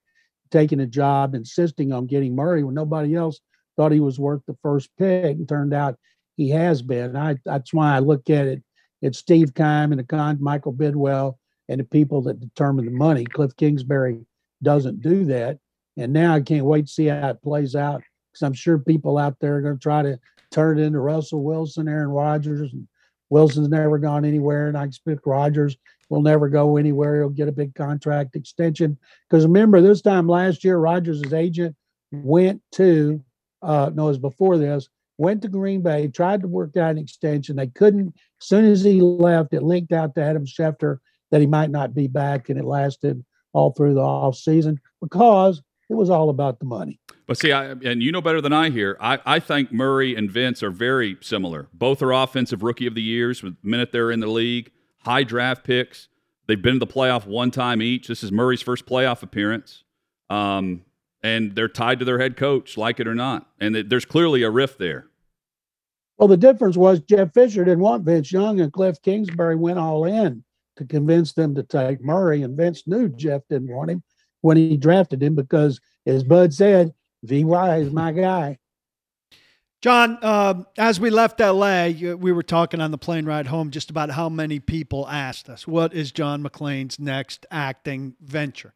[0.50, 3.40] taking a job, insisting on getting Murray when nobody else
[3.76, 5.36] thought he was worth the first pick.
[5.36, 5.98] And turned out
[6.36, 7.16] he has been.
[7.16, 8.62] I, that's why I look at it.
[9.02, 11.36] It's Steve Keim and the con Michael Bidwill
[11.68, 13.24] and the people that determine the money.
[13.24, 14.24] Cliff Kingsbury
[14.62, 15.58] doesn't do that.
[15.96, 18.02] And now I can't wait to see how it plays out
[18.32, 20.18] because I'm sure people out there are going to try to
[20.50, 22.86] turn it into Russell Wilson, Aaron Rodgers, and
[23.30, 25.76] Wilson's never gone anywhere, and I expect Rodgers
[26.08, 27.16] will never go anywhere.
[27.16, 28.96] He'll get a big contract extension
[29.28, 31.74] because remember this time last year, Rodgers' agent
[32.12, 33.22] went to
[33.66, 34.88] uh, no, it was before this.
[35.18, 37.56] Went to Green Bay, tried to work out an extension.
[37.56, 38.14] They couldn't.
[38.40, 40.98] As soon as he left, it linked out to Adam Schefter
[41.30, 45.62] that he might not be back, and it lasted all through the off season because
[45.88, 47.00] it was all about the money.
[47.26, 48.96] But see, I, and you know better than I here.
[49.00, 51.68] I, I think Murray and Vince are very similar.
[51.72, 53.40] Both are offensive rookie of the years.
[53.40, 56.08] The minute they're in the league, high draft picks.
[56.46, 58.06] They've been to the playoff one time each.
[58.06, 59.82] This is Murray's first playoff appearance,
[60.30, 60.82] um,
[61.22, 63.48] and they're tied to their head coach, like it or not.
[63.60, 65.06] And there's clearly a rift there.
[66.18, 70.04] Well, the difference was Jeff Fisher didn't want Vince Young, and Cliff Kingsbury went all
[70.04, 70.44] in
[70.76, 72.42] to convince them to take Murray.
[72.42, 74.02] And Vince knew Jeff didn't want him
[74.40, 76.92] when he drafted him because, as Bud said,
[77.22, 78.58] VY is my guy.
[79.82, 83.90] John, uh, as we left LA, we were talking on the plane ride home just
[83.90, 88.74] about how many people asked us, what is John McClain's next acting venture?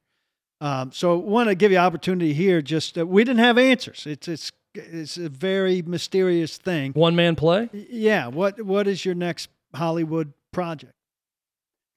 [0.60, 2.60] Um, so I want to give you opportunity here.
[2.60, 4.06] Just uh, we didn't have answers.
[4.06, 6.92] It's it's it's a very mysterious thing.
[6.92, 7.70] One man play.
[7.72, 8.28] Yeah.
[8.28, 10.92] What what is your next Hollywood project?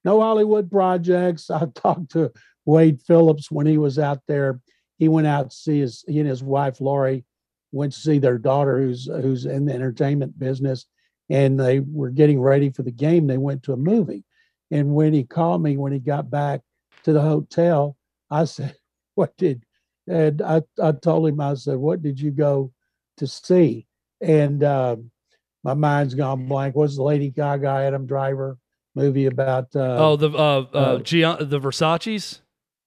[0.04, 1.50] No Hollywood projects.
[1.50, 2.32] I talked to
[2.64, 4.60] Wade Phillips when he was out there
[4.98, 7.24] he went out to see his he and his wife Laurie
[7.72, 10.86] went to see their daughter who's who's in the entertainment business
[11.30, 14.24] and they were getting ready for the game they went to a movie
[14.70, 16.60] and when he called me when he got back
[17.02, 17.96] to the hotel
[18.30, 18.76] i said
[19.14, 19.64] what did
[20.06, 22.72] and i, I told him i said what did you go
[23.18, 23.86] to see
[24.20, 24.96] and uh,
[25.62, 28.58] my mind's gone blank what's the lady gaga adam driver
[28.94, 32.40] movie about uh, oh the uh, uh, uh Gian- the versace's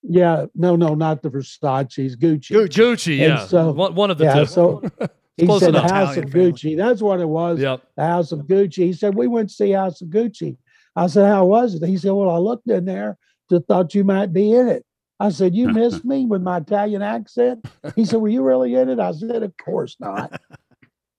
[0.04, 2.52] yeah, no, no, not the Versace's, Gucci.
[2.52, 3.46] Gucci, Gucci yeah.
[3.46, 4.46] So, one, one of the yeah, two.
[4.46, 4.82] So
[5.38, 6.52] he said the House Italian of family.
[6.52, 6.78] Gucci.
[6.78, 7.60] That's what it was.
[7.60, 7.84] Yep.
[7.96, 8.86] The House of Gucci.
[8.86, 10.58] He said, We went to see House of Gucci.
[10.96, 11.86] I said, How was it?
[11.86, 13.18] He said, Well, I looked in there,
[13.50, 14.86] just thought you might be in it.
[15.20, 17.66] I said, You missed me with my Italian accent?
[17.96, 19.00] He said, Were you really in it?
[19.00, 20.40] I said, Of course not.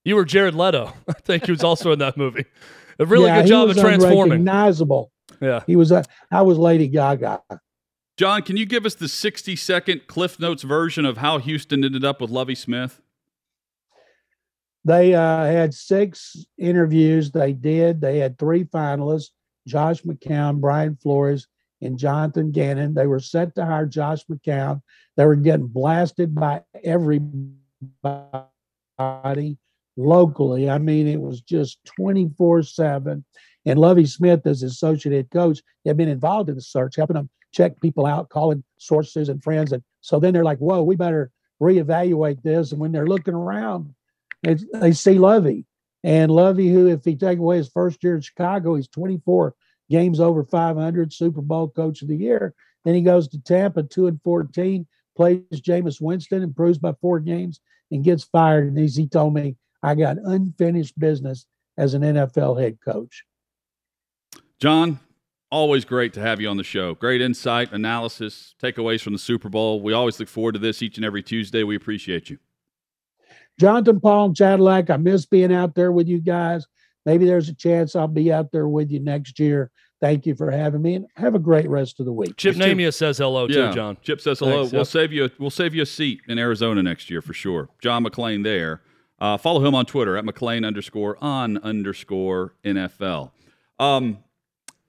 [0.05, 0.93] You were Jared Leto.
[1.09, 2.45] I think he was also in that movie.
[2.99, 4.31] A really yeah, good job of transforming.
[4.31, 5.11] Recognizable.
[5.41, 5.61] Yeah.
[5.67, 7.41] He was a I was Lady Gaga.
[8.17, 12.03] John, can you give us the 60 second Cliff Notes version of how Houston ended
[12.03, 13.01] up with Lovie Smith?
[14.85, 17.31] They uh, had six interviews.
[17.31, 18.01] They did.
[18.01, 19.29] They had three finalists
[19.67, 21.47] Josh McCown, Brian Flores,
[21.81, 22.93] and Jonathan Gannon.
[22.93, 24.81] They were set to hire Josh McCown.
[25.17, 27.57] They were getting blasted by everybody
[29.97, 30.69] locally.
[30.69, 33.25] I mean, it was just 24 7.
[33.65, 37.29] And Lovie Smith, as associate head coach, had been involved in the search, helping them
[37.51, 39.71] check people out, calling sources and friends.
[39.71, 42.71] And so then they're like, whoa, we better reevaluate this.
[42.71, 43.93] And when they're looking around,
[44.41, 45.65] they see Lovie.
[46.03, 49.53] And Lovie, who, if he take away his first year in Chicago, he's 24
[49.89, 52.53] games over 500, Super Bowl coach of the year.
[52.85, 57.59] Then he goes to Tampa, 2 and 14, plays Jameis Winston, improves by four games,
[57.91, 58.67] and gets fired.
[58.67, 61.45] And as he told me, I got unfinished business
[61.77, 63.23] as an NFL head coach.
[64.59, 64.99] John,
[65.51, 66.93] always great to have you on the show.
[66.93, 69.81] Great insight, analysis, takeaways from the Super Bowl.
[69.81, 71.63] We always look forward to this each and every Tuesday.
[71.63, 72.37] We appreciate you.
[73.59, 76.65] Jonathan Paul and Chadillac, I miss being out there with you guys.
[77.05, 79.71] Maybe there's a chance I'll be out there with you next year.
[80.01, 82.37] Thank you for having me, and have a great rest of the week.
[82.37, 83.97] Chip Namia says hello yeah, too, John.
[84.01, 84.61] Chip says hello.
[84.61, 84.87] Thanks, we'll yep.
[84.87, 85.29] save you.
[85.37, 87.69] We'll save you a seat in Arizona next year for sure.
[87.81, 88.81] John McClain there.
[89.19, 93.31] Uh, follow him on Twitter at McClain underscore on underscore NFL.
[93.77, 94.19] Um,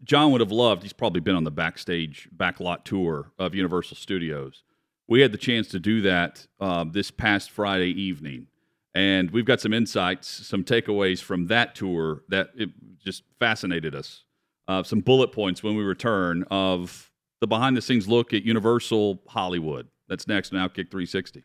[0.04, 0.82] John would have loved.
[0.82, 4.62] He's probably been on the backstage backlot tour of Universal Studios.
[5.08, 8.46] We had the chance to do that um, this past Friday evening,
[8.94, 12.70] and we've got some insights, some takeaways from that tour that it
[13.04, 14.24] just fascinated us.
[14.68, 17.10] Uh, some bullet points when we return of
[17.40, 19.88] the behind the scenes look at Universal Hollywood.
[20.08, 21.44] That's next on Outkick 360.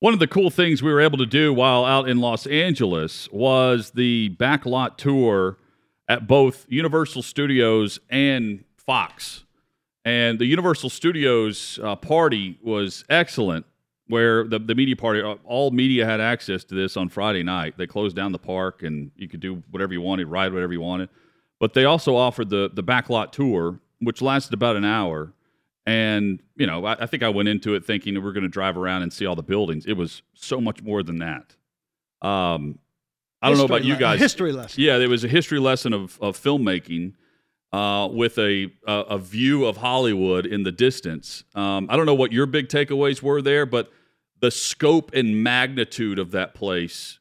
[0.00, 3.28] One of the cool things we were able to do while out in Los Angeles
[3.30, 5.58] was the backlot tour
[6.08, 9.44] at both Universal Studios and Fox.
[10.02, 13.66] And the Universal Studios uh, party was excellent,
[14.06, 17.74] where the, the media party, uh, all media had access to this on Friday night.
[17.76, 20.80] They closed down the park and you could do whatever you wanted, ride whatever you
[20.80, 21.10] wanted.
[21.58, 25.34] But they also offered the, the backlot tour, which lasted about an hour.
[25.86, 28.76] And, you know, I, I think I went into it thinking we're going to drive
[28.76, 29.86] around and see all the buildings.
[29.86, 31.56] It was so much more than that.
[32.26, 32.78] Um,
[33.42, 34.20] I don't know about you guys.
[34.20, 34.82] history lesson.
[34.82, 37.14] Yeah, there was a history lesson of, of filmmaking
[37.72, 41.44] uh, with a, a a view of Hollywood in the distance.
[41.54, 43.90] Um, I don't know what your big takeaways were there, but
[44.40, 47.18] the scope and magnitude of that place,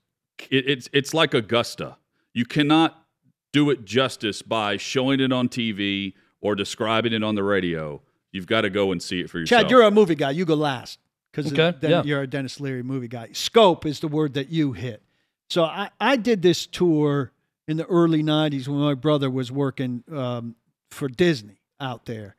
[0.49, 1.97] it, it's it's like Augusta.
[2.34, 3.05] You cannot
[3.53, 8.01] do it justice by showing it on TV or describing it on the radio.
[8.32, 9.63] You've got to go and see it for yourself.
[9.63, 10.32] Chad, you're a movie guy.
[10.32, 10.99] You go last
[11.32, 12.03] because Okay, then yeah.
[12.03, 13.30] you're a Denis Leary movie guy.
[13.34, 15.01] Scope is the word that you hit.
[15.49, 17.32] So I, I did this tour
[17.67, 20.55] in the early 90s when my brother was working um,
[20.91, 22.36] for Disney out there.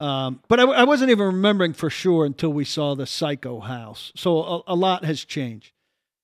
[0.00, 4.12] Um, but I, I wasn't even remembering for sure until we saw the Psycho House.
[4.16, 5.72] So a, a lot has changed.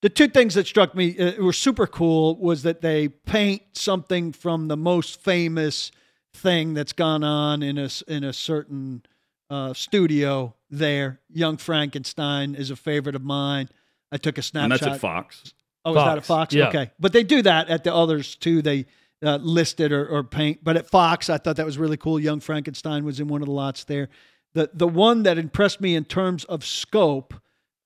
[0.03, 4.33] The two things that struck me uh, were super cool was that they paint something
[4.33, 5.91] from the most famous
[6.39, 9.03] thing that's gone on in a s- in a certain
[9.51, 11.21] uh, studio there.
[11.33, 13.69] Young Frankenstein is a favorite of mine.
[14.13, 14.65] I took a snapshot.
[14.65, 15.55] and that's at Fox.
[15.85, 16.55] Oh, is that a Fox, Fox?
[16.55, 16.69] yeah.
[16.69, 18.63] Okay, but they do that at the others too.
[18.63, 18.87] They
[19.23, 20.61] uh, list it or, or paint.
[20.63, 22.21] But at Fox, I thought that was really cool.
[22.21, 24.09] Young Frankenstein was in one of the lots there.
[24.55, 27.35] The the one that impressed me in terms of scope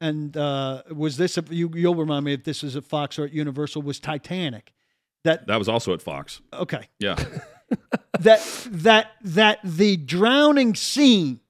[0.00, 1.38] and uh, was this.
[1.50, 4.72] You you'll remind me if this is at Fox or at Universal was Titanic.
[5.24, 6.40] That That was also at Fox.
[6.52, 6.88] okay.
[6.98, 7.14] Yeah.
[8.20, 11.40] That that that the drowning scene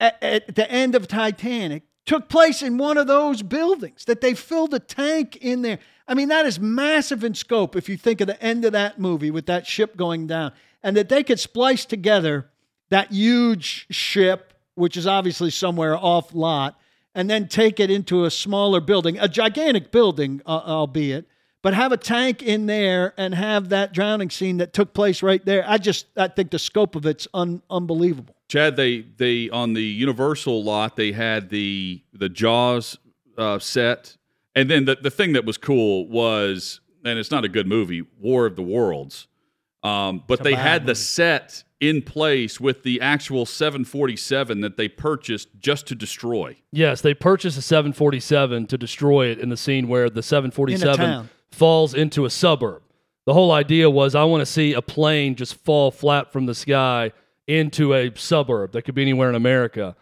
[0.00, 4.04] at, at the end of Titanic took place in one of those buildings.
[4.06, 5.78] That they filled a tank in there.
[6.08, 7.76] I mean, that is massive in scope.
[7.76, 10.96] If you think of the end of that movie with that ship going down, and
[10.96, 12.50] that they could splice together
[12.90, 16.78] that huge ship, which is obviously somewhere off lot,
[17.14, 21.26] and then take it into a smaller building, a gigantic building, uh, albeit,
[21.62, 25.44] but have a tank in there and have that drowning scene that took place right
[25.44, 25.64] there.
[25.66, 28.34] I just, I think the scope of it's un- unbelievable.
[28.48, 32.98] Chad, they they on the Universal lot they had the the Jaws
[33.38, 34.18] uh, set,
[34.54, 38.02] and then the the thing that was cool was, and it's not a good movie,
[38.20, 39.26] War of the Worlds,
[39.82, 44.86] um, but they bad had the set in place with the actual 747 that they
[44.86, 46.56] purchased just to destroy.
[46.70, 51.28] Yes, they purchased a 747 to destroy it in the scene where the 747 town.
[51.54, 52.82] Falls into a suburb.
[53.26, 56.54] The whole idea was I want to see a plane just fall flat from the
[56.54, 57.12] sky
[57.46, 59.94] into a suburb that could be anywhere in America.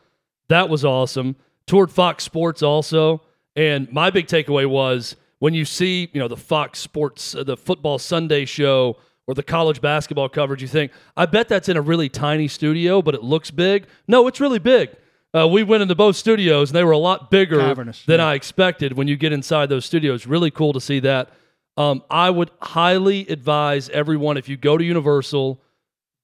[0.49, 1.37] That was awesome.
[1.67, 3.23] Toured Fox Sports also,
[3.55, 7.57] and my big takeaway was when you see, you know, the Fox Sports, uh, the
[7.57, 8.97] football Sunday show
[9.27, 13.01] or the college basketball coverage, you think, I bet that's in a really tiny studio,
[13.03, 13.87] but it looks big.
[14.09, 14.91] No, it's really big.
[15.33, 18.27] Uh, we went into both studios, and they were a lot bigger Cavernous, than yeah.
[18.27, 20.27] I expected when you get inside those studios.
[20.27, 21.31] Really cool to see that.
[21.77, 25.61] Um, I would highly advise everyone if you go to Universal,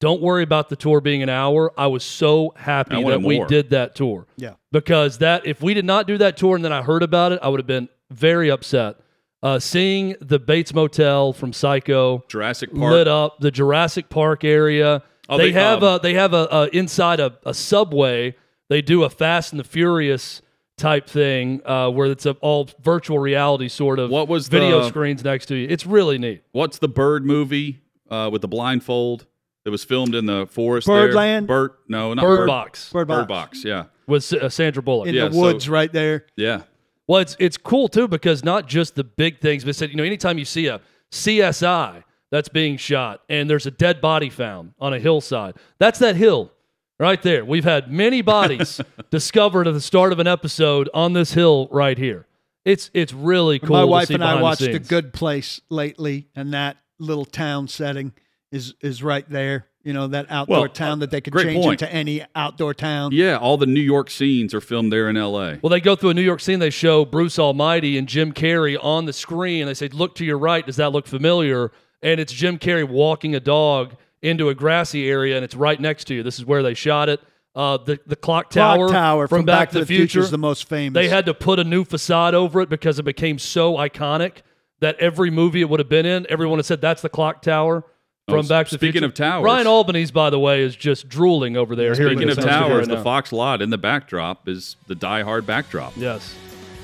[0.00, 1.72] don't worry about the tour being an hour.
[1.78, 4.26] I was so happy that we did that tour.
[4.36, 4.54] Yeah.
[4.70, 7.38] Because that if we did not do that tour and then I heard about it,
[7.42, 8.96] I would have been very upset.
[9.42, 12.92] Uh, seeing the Bates Motel from Psycho Jurassic Park.
[12.92, 15.02] lit up, the Jurassic Park area.
[15.28, 18.34] Oh, they, they, have um, a they have a, a inside a, a subway.
[18.68, 20.42] They do a Fast and the Furious
[20.76, 24.88] type thing uh, where it's a all virtual reality sort of What was video the-
[24.88, 25.66] screens next to you.
[25.70, 26.42] It's really neat.
[26.52, 29.26] What's the bird movie uh, with the blindfold
[29.64, 30.86] that was filmed in the forest?
[30.86, 31.48] Birdland?
[31.48, 31.68] There?
[31.68, 31.70] Bird?
[31.88, 33.58] No, not Bird Bird Box Bird Bird Box.
[33.60, 33.64] Box.
[33.64, 35.08] Yeah, with uh, Sandra Bullock.
[35.08, 36.26] in Yeah, the so- woods right there.
[36.36, 36.62] yeah.
[37.08, 40.02] Well, it's it's cool too because not just the big things, but said you know
[40.02, 40.80] anytime you see a
[41.12, 46.16] CSI that's being shot and there's a dead body found on a hillside, that's that
[46.16, 46.50] hill
[46.98, 47.44] right there.
[47.44, 48.80] We've had many bodies
[49.10, 52.26] discovered at the start of an episode on this hill right here.
[52.64, 53.76] It's it's really cool.
[53.76, 54.78] My to wife see and I watched the The.
[54.80, 58.12] Good Place lately, and that little town setting
[58.50, 59.66] is is right there.
[59.84, 61.80] You know that outdoor Well, town that they could change point.
[61.80, 63.12] into any outdoor town.
[63.12, 65.60] Yeah, all the New York scenes are filmed there in L.A.
[65.62, 66.58] Well, they go through a New York scene.
[66.58, 69.64] They show Bruce Almighty and Jim Carrey on the screen.
[69.66, 70.66] They say, "Look to your right.
[70.66, 71.70] Does that look familiar?"
[72.02, 76.04] And it's Jim Carrey walking a dog into a grassy area, and it's right next
[76.06, 76.22] to you.
[76.22, 77.20] This is where they shot it.
[77.54, 80.36] Uh, the the clock tower, Clock tower, Tower from, Back, to the, Future is the
[80.38, 80.94] most famous.
[80.94, 84.42] They had to put a new facade over it because it became so iconic
[84.80, 87.82] that every movie it would have been in, everyone had said that's the clock tower
[88.28, 88.78] from Oh, Back to the Future.
[88.78, 89.06] speaking Future.
[89.06, 89.44] of towers.
[89.44, 91.94] Ryan Albany's, by the way, is just drooling over there.
[91.94, 93.02] hearing Speaking this of the towers, right the.
[93.02, 95.94] Fox lot in the backdrop is the Die Hard backdrop.
[95.96, 96.34] Yes.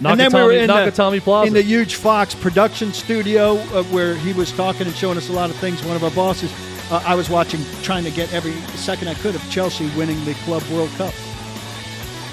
[0.03, 1.49] and then we were in Nakatomi the, Plaza.
[1.49, 5.33] in the huge Fox production studio uh, where he was talking and showing us a
[5.33, 5.85] lot of things.
[5.85, 6.51] One of our bosses,
[6.93, 10.35] uh, I was watching, trying to get every second I could of Chelsea winning the
[10.45, 11.15] Club World Cup.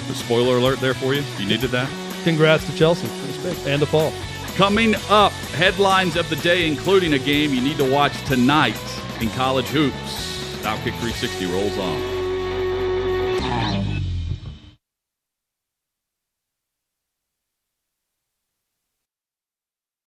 [0.06, 1.22] The spoiler alert there for you.
[1.38, 1.90] You needed that.
[2.24, 3.08] Congrats to Chelsea
[3.66, 4.12] and to Paul.
[4.56, 8.76] Coming up, headlines of the day, including a game you need to watch tonight
[9.20, 10.56] in college hoops.
[10.62, 12.20] Outkick 360 rolls on.